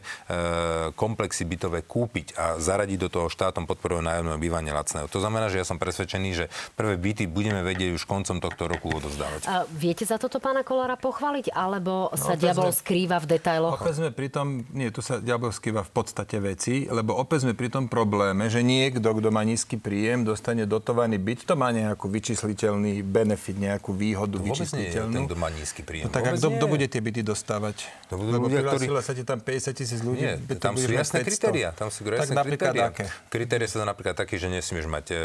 [0.98, 5.06] komplexy bytové kúpiť a zaradiť do toho štátom podporového nájomného bývania lacného.
[5.08, 6.44] To znamená, že ja som presvedčený, že
[6.74, 9.46] prvé byty budeme vedieť už koncom tohto roku odozdávať.
[9.46, 13.78] A viete za toto pána Kolára pochváliť, alebo sa no, diabol skrýva v detailoch?
[13.80, 17.54] Opäť sme pri tom, nie, tu sa diabol skrýva v podstate veci, lebo opäť sme
[17.54, 22.10] pri tom probléme, že niekto, kto má nízky príjem, dostane dotovaný byt, to má nejakú
[22.10, 25.14] vyčísliteľný benefit, nejakú výhodu to vyčísliteľnú.
[25.14, 26.06] Nie je ten, kto má nízky príjem.
[26.08, 27.86] No, tak a kto, kto bude tie byty dostávať?
[28.10, 28.86] To budú Lebo ľudia, ktorí...
[29.00, 30.24] sa ti tam 50 tisíc ľudí.
[30.24, 31.70] Nie, tam sú jasné kritéria.
[31.76, 32.88] Tam sú jasné tak kritéria.
[32.88, 33.04] Aké?
[33.28, 35.16] Kritéria sú napríklad také, že nesmieš mať e,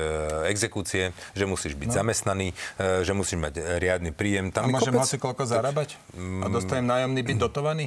[0.52, 1.96] exekúcie, že musíš byť no.
[1.96, 4.52] zamestnaný, e, že musíš mať riadny príjem.
[4.52, 5.08] Tam a môžem kopec...
[5.08, 5.90] hoci koľko zarábať?
[6.16, 7.86] A dostanem nájomný byt dotovaný?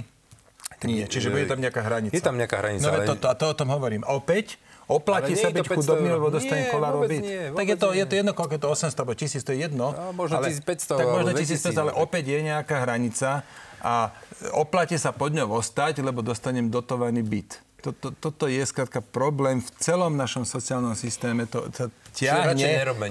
[0.87, 2.15] Nie, čiže bude tam nejaká hranica.
[2.15, 2.87] Je tam nejaká hranica.
[2.87, 3.05] No ale...
[3.05, 4.07] to, to, a to o tom hovorím.
[4.07, 7.21] Opäť, Oplatí sa byť chudobný, lebo dostane kolárov byt.
[7.21, 9.59] Nie, tak je to, je to jedno, koľko je to 800 alebo 1000, to je
[9.69, 9.87] jedno.
[9.93, 10.97] No, možno ale, 1500.
[10.97, 13.45] Tak možno 1500, ale opäť je nejaká hranica
[13.85, 14.17] a
[14.57, 17.61] oplatí sa pod ňou ostať, lebo dostanem dotovaný byt.
[17.79, 21.47] Toto, toto je skrátka problém v celom našom sociálnom systéme.
[21.47, 22.59] To, to ťahne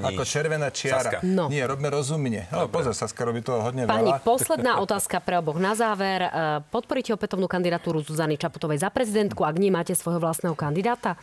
[0.03, 1.23] ako červená čiara.
[1.23, 1.47] No.
[1.47, 2.51] Nie, robme rozumne.
[2.51, 4.27] No, pozor, Saska robí toho hodne Pani, veľa.
[4.27, 6.27] posledná otázka pre oboch na záver.
[6.27, 6.29] E,
[6.67, 11.15] podporíte opätovnú kandidatúru Zuzany Čaputovej za prezidentku, ak nie máte svojho vlastného kandidáta?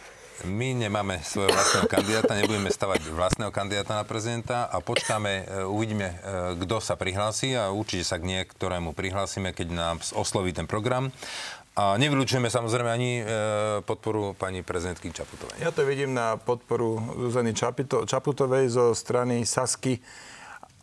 [0.48, 6.08] My nemáme svojho vlastného kandidáta, nebudeme stavať vlastného kandidáta na prezidenta a počkáme, e, uvidíme,
[6.08, 6.16] e,
[6.64, 11.12] kto sa prihlási a určite sa k niektorému prihlásime, keď nám osloví ten program.
[11.74, 13.24] A nevylučujeme samozrejme ani e,
[13.82, 15.58] podporu pani prezidentky Čaputovej.
[15.58, 19.98] Ja to vidím na podporu Zuzany Čapito, Čaputovej zo strany Sasky.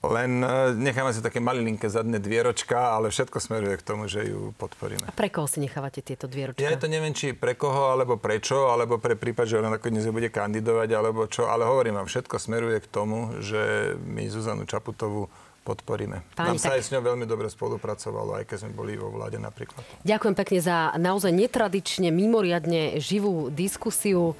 [0.04, 4.52] Len e, necháme si také malilinké zadné dvieročka, ale všetko smeruje k tomu, že ju
[4.60, 5.08] podporíme.
[5.08, 6.60] A pre koho si nechávate tieto dvieročka?
[6.60, 10.28] Ja to neviem, či pre koho, alebo prečo, alebo pre prípad, že ona nakoniec bude
[10.28, 11.48] kandidovať, alebo čo.
[11.48, 15.32] Ale hovorím vám, všetko smeruje k tomu, že my Zuzanu Čaputovú
[15.72, 16.28] podporíme.
[16.36, 16.78] Páni, Nám sa tak...
[16.78, 19.80] aj s ňou veľmi dobre spolupracovalo, aj keď sme boli vo vláde napríklad.
[20.03, 24.36] Ďakujem pekne za naozaj netradične, mimoriadne živú diskusiu.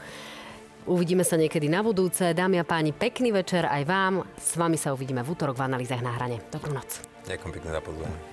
[0.90, 2.34] Uvidíme sa niekedy na budúce.
[2.34, 4.14] Dámy a páni, pekný večer aj vám.
[4.36, 6.42] S vami sa uvidíme v útorok v analýzach na hrane.
[6.50, 7.06] Dobrú noc.
[7.30, 8.31] Ďakujem pekne za pozvanie.